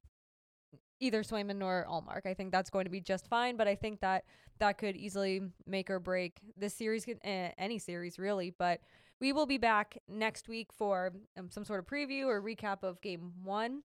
either 1.00 1.22
Swayman 1.22 1.56
nor 1.56 1.86
Ullmark. 1.88 2.26
I 2.26 2.34
think 2.34 2.52
that's 2.52 2.70
going 2.70 2.84
to 2.84 2.90
be 2.90 3.00
just 3.00 3.28
fine, 3.28 3.56
but 3.56 3.68
I 3.68 3.74
think 3.74 4.00
that 4.00 4.24
that 4.58 4.78
could 4.78 4.96
easily 4.96 5.42
make 5.66 5.90
or 5.90 6.00
break 6.00 6.38
this 6.56 6.74
series, 6.74 7.06
eh, 7.24 7.50
any 7.58 7.78
series 7.78 8.18
really. 8.18 8.50
But 8.50 8.80
we 9.20 9.32
will 9.32 9.46
be 9.46 9.58
back 9.58 9.98
next 10.08 10.48
week 10.48 10.72
for 10.72 11.12
um, 11.36 11.50
some 11.50 11.64
sort 11.64 11.80
of 11.80 11.86
preview 11.86 12.26
or 12.26 12.40
recap 12.42 12.82
of 12.82 13.00
Game 13.00 13.32
One. 13.44 13.82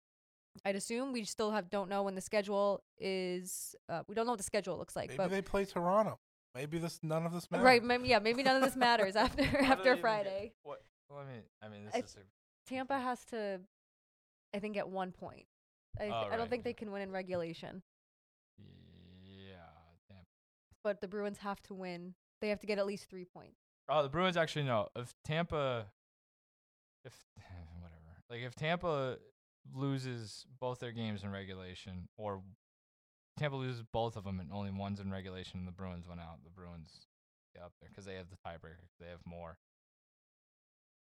I'd 0.64 0.74
assume 0.76 1.12
we 1.12 1.24
still 1.24 1.52
have 1.52 1.70
don't 1.70 1.88
know 1.88 2.02
when 2.02 2.14
the 2.16 2.20
schedule 2.20 2.82
is. 2.98 3.74
Uh, 3.88 4.02
we 4.08 4.14
don't 4.14 4.26
know 4.26 4.32
what 4.32 4.38
the 4.38 4.44
schedule 4.44 4.76
looks 4.76 4.96
like, 4.96 5.08
Maybe 5.10 5.16
but 5.16 5.30
they 5.30 5.42
play 5.42 5.64
Toronto. 5.64 6.18
Maybe 6.54 6.78
this 6.78 6.98
none 7.04 7.24
of 7.26 7.32
this 7.32 7.48
matters. 7.50 7.64
right, 7.64 7.82
maybe, 7.84 8.08
yeah, 8.08 8.18
maybe 8.18 8.42
none 8.42 8.56
of 8.56 8.62
this 8.62 8.74
matters 8.74 9.14
after 9.16 9.44
How 9.44 9.50
do 9.52 9.58
they 9.60 9.66
after 9.66 9.82
even 9.82 9.94
get- 9.94 10.00
Friday. 10.00 10.52
What? 10.64 10.82
Well, 11.08 11.20
I 11.20 11.24
mean, 11.32 11.42
I 11.62 11.68
mean, 11.68 11.84
this 11.84 11.94
I- 11.94 11.98
is 11.98 12.16
a, 12.16 12.68
Tampa 12.68 12.98
has 12.98 13.24
to, 13.26 13.60
I 14.54 14.58
think, 14.58 14.76
at 14.76 14.88
one 14.88 15.12
point. 15.12 15.46
I, 15.98 16.02
th- 16.04 16.12
Oh, 16.12 16.16
I 16.26 16.30
don't 16.30 16.40
right, 16.40 16.50
think 16.50 16.64
they 16.64 16.72
can 16.72 16.92
win 16.92 17.02
in 17.02 17.10
regulation, 17.10 17.82
yeah. 18.58 19.56
Damn. 20.08 20.18
but 20.82 21.00
the 21.00 21.08
Bruins 21.08 21.38
have 21.38 21.60
to 21.62 21.74
win. 21.74 22.14
They 22.40 22.48
have 22.48 22.60
to 22.60 22.66
get 22.66 22.78
at 22.78 22.86
least 22.86 23.08
three 23.10 23.24
points. 23.24 23.58
Oh, 23.88 24.02
the 24.02 24.08
Bruins 24.08 24.36
actually 24.36 24.64
no. 24.64 24.88
If 24.96 25.12
Tampa, 25.24 25.86
if 27.04 27.12
whatever, 27.80 28.22
like 28.30 28.40
if 28.42 28.54
Tampa 28.54 29.18
loses 29.74 30.46
both 30.60 30.78
their 30.78 30.92
games 30.92 31.22
in 31.22 31.30
regulation, 31.30 32.08
or 32.16 32.40
Tampa 33.36 33.56
loses 33.56 33.82
both 33.92 34.16
of 34.16 34.24
them 34.24 34.40
and 34.40 34.50
only 34.52 34.70
one's 34.70 35.00
in 35.00 35.10
regulation, 35.10 35.58
and 35.58 35.68
the 35.68 35.72
Bruins 35.72 36.06
went 36.08 36.20
out, 36.20 36.38
the 36.44 36.50
Bruins 36.50 37.06
get 37.54 37.62
up 37.64 37.72
there 37.80 37.88
because 37.90 38.04
they 38.04 38.14
have 38.14 38.30
the 38.30 38.36
tiebreaker. 38.46 38.86
They 39.00 39.08
have 39.08 39.20
more. 39.26 39.58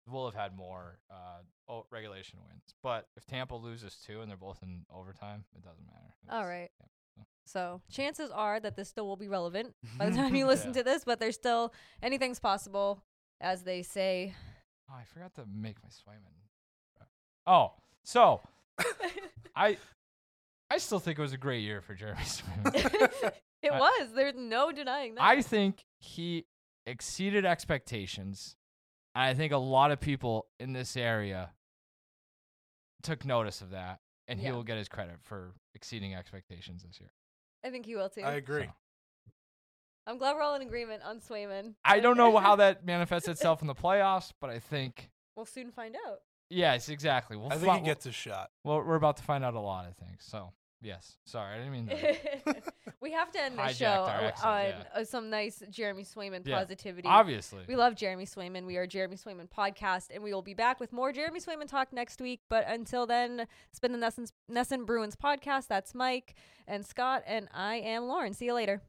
Will 0.07 0.25
have 0.29 0.35
had 0.39 0.55
more 0.55 0.99
uh, 1.09 1.39
oh, 1.67 1.85
regulation 1.91 2.37
wins, 2.47 2.75
but 2.83 3.07
if 3.17 3.25
Tampa 3.25 3.55
loses 3.55 3.95
two 4.05 4.21
and 4.21 4.29
they're 4.29 4.37
both 4.37 4.61
in 4.61 4.85
overtime, 4.93 5.45
it 5.55 5.63
doesn't 5.63 5.85
matter. 5.87 6.13
All 6.29 6.39
It's- 6.41 6.49
right. 6.49 6.69
yeah. 7.17 7.23
So 7.47 7.81
chances 7.91 8.29
are 8.31 8.59
that 8.59 8.75
this 8.75 8.89
still 8.89 9.07
will 9.07 9.17
be 9.17 9.27
relevant 9.27 9.73
by 9.97 10.09
the 10.09 10.15
time 10.15 10.35
you 10.35 10.45
listen 10.45 10.69
Yeah. 10.69 10.79
to 10.79 10.83
this, 10.83 11.03
but 11.03 11.19
there's 11.19 11.35
still 11.35 11.73
anything's 12.03 12.39
possible, 12.39 13.03
as 13.41 13.63
they 13.63 13.81
say. 13.83 14.33
Oh, 14.89 14.93
I 14.95 15.03
forgot 15.05 15.33
to 15.35 15.45
make 15.51 15.77
my 15.83 15.89
Swayman. 15.89 16.33
Oh, 17.47 17.73
so 18.03 18.41
I 19.55 19.77
I 20.69 20.77
still 20.79 20.99
think 20.99 21.19
it 21.19 21.21
was 21.21 21.33
a 21.33 21.37
great 21.37 21.61
year 21.63 21.81
for 21.81 21.93
Jeremy 21.93 22.21
Swayman. 22.23 23.31
it 23.63 23.71
I- 23.71 23.79
was. 23.79 24.09
There's 24.15 24.35
no 24.35 24.71
denying 24.71 25.15
that. 25.15 25.23
I 25.23 25.41
think 25.41 25.83
he 25.99 26.45
exceeded 26.85 27.45
expectations. 27.45 28.55
And 29.15 29.23
I 29.23 29.33
think 29.33 29.53
a 29.53 29.57
lot 29.57 29.91
of 29.91 29.99
people 29.99 30.47
in 30.59 30.73
this 30.73 30.95
area 30.97 31.51
took 33.03 33.25
notice 33.25 33.61
of 33.61 33.71
that, 33.71 33.99
and 34.27 34.39
he 34.39 34.51
will 34.51 34.63
get 34.63 34.77
his 34.77 34.89
credit 34.89 35.15
for 35.23 35.53
exceeding 35.73 36.13
expectations 36.15 36.83
this 36.83 36.99
year. 36.99 37.11
I 37.63 37.69
think 37.69 37.85
he 37.85 37.95
will 37.95 38.09
too. 38.09 38.21
I 38.21 38.33
agree. 38.33 38.65
So, 38.65 39.31
I'm 40.07 40.17
glad 40.17 40.35
we're 40.35 40.41
all 40.43 40.55
in 40.55 40.61
agreement 40.61 41.01
on 41.03 41.19
Swayman. 41.19 41.73
I 41.83 41.99
don't 42.01 42.17
know 42.17 42.35
how 42.37 42.57
that 42.57 42.85
manifests 42.85 43.27
itself 43.27 43.61
in 43.61 43.67
the 43.67 43.73
playoffs, 43.75 44.31
but 44.39 44.49
I 44.49 44.59
think 44.59 45.09
We'll 45.35 45.45
soon 45.45 45.71
find 45.71 45.95
out. 46.07 46.19
yes, 46.49 46.89
exactly. 46.89 47.37
We'll 47.37 47.51
I 47.51 47.55
fi- 47.57 47.61
think 47.61 47.77
he 47.79 47.85
gets 47.85 48.05
a 48.05 48.11
shot. 48.11 48.51
Well, 48.63 48.77
we're 48.83 48.95
about 48.95 49.17
to 49.17 49.23
find 49.23 49.43
out 49.43 49.53
a 49.55 49.59
lot. 49.59 49.85
I 49.85 49.91
think 50.05 50.21
so. 50.21 50.51
Yes. 50.85 51.17
Sorry, 51.25 51.55
I 51.55 51.57
didn't 51.57 51.71
mean 51.71 51.85
that. 51.87 52.63
we 53.01 53.11
have 53.11 53.31
to 53.31 53.41
end 53.41 53.57
the 53.57 53.63
Hijacked 53.63 53.75
show 53.75 53.85
our 53.85 54.33
on 54.43 54.65
yeah. 54.65 54.83
uh, 54.93 55.03
some 55.03 55.31
nice 55.31 55.63
Jeremy 55.71 56.03
Swayman 56.03 56.45
Yeah. 56.45 56.59
positivity. 56.59 57.07
Obviously. 57.07 57.63
We 57.67 57.75
love 57.75 57.95
Jeremy 57.95 58.27
Swayman. 58.27 58.67
We 58.67 58.77
are 58.77 58.85
Jeremy 58.85 59.15
Swayman 59.17 59.49
podcast, 59.49 60.09
and 60.13 60.23
we 60.23 60.31
will 60.31 60.43
be 60.43 60.53
back 60.53 60.79
with 60.79 60.93
more 60.93 61.11
Jeremy 61.11 61.39
Swayman 61.39 61.67
talk 61.67 61.91
next 61.91 62.21
week. 62.21 62.41
But 62.49 62.65
until 62.67 63.07
then, 63.07 63.47
it's 63.71 63.79
been 63.79 63.93
the 63.93 63.97
NESN, 63.97 64.31
NESN 64.51 64.85
Bruins 64.85 65.15
podcast. 65.15 65.67
That's 65.67 65.95
Mike 65.95 66.35
and 66.67 66.85
Scott, 66.85 67.23
and 67.25 67.47
I 67.51 67.77
am 67.77 68.03
Lauren. 68.03 68.33
See 68.33 68.45
you 68.45 68.53
later. 68.53 68.83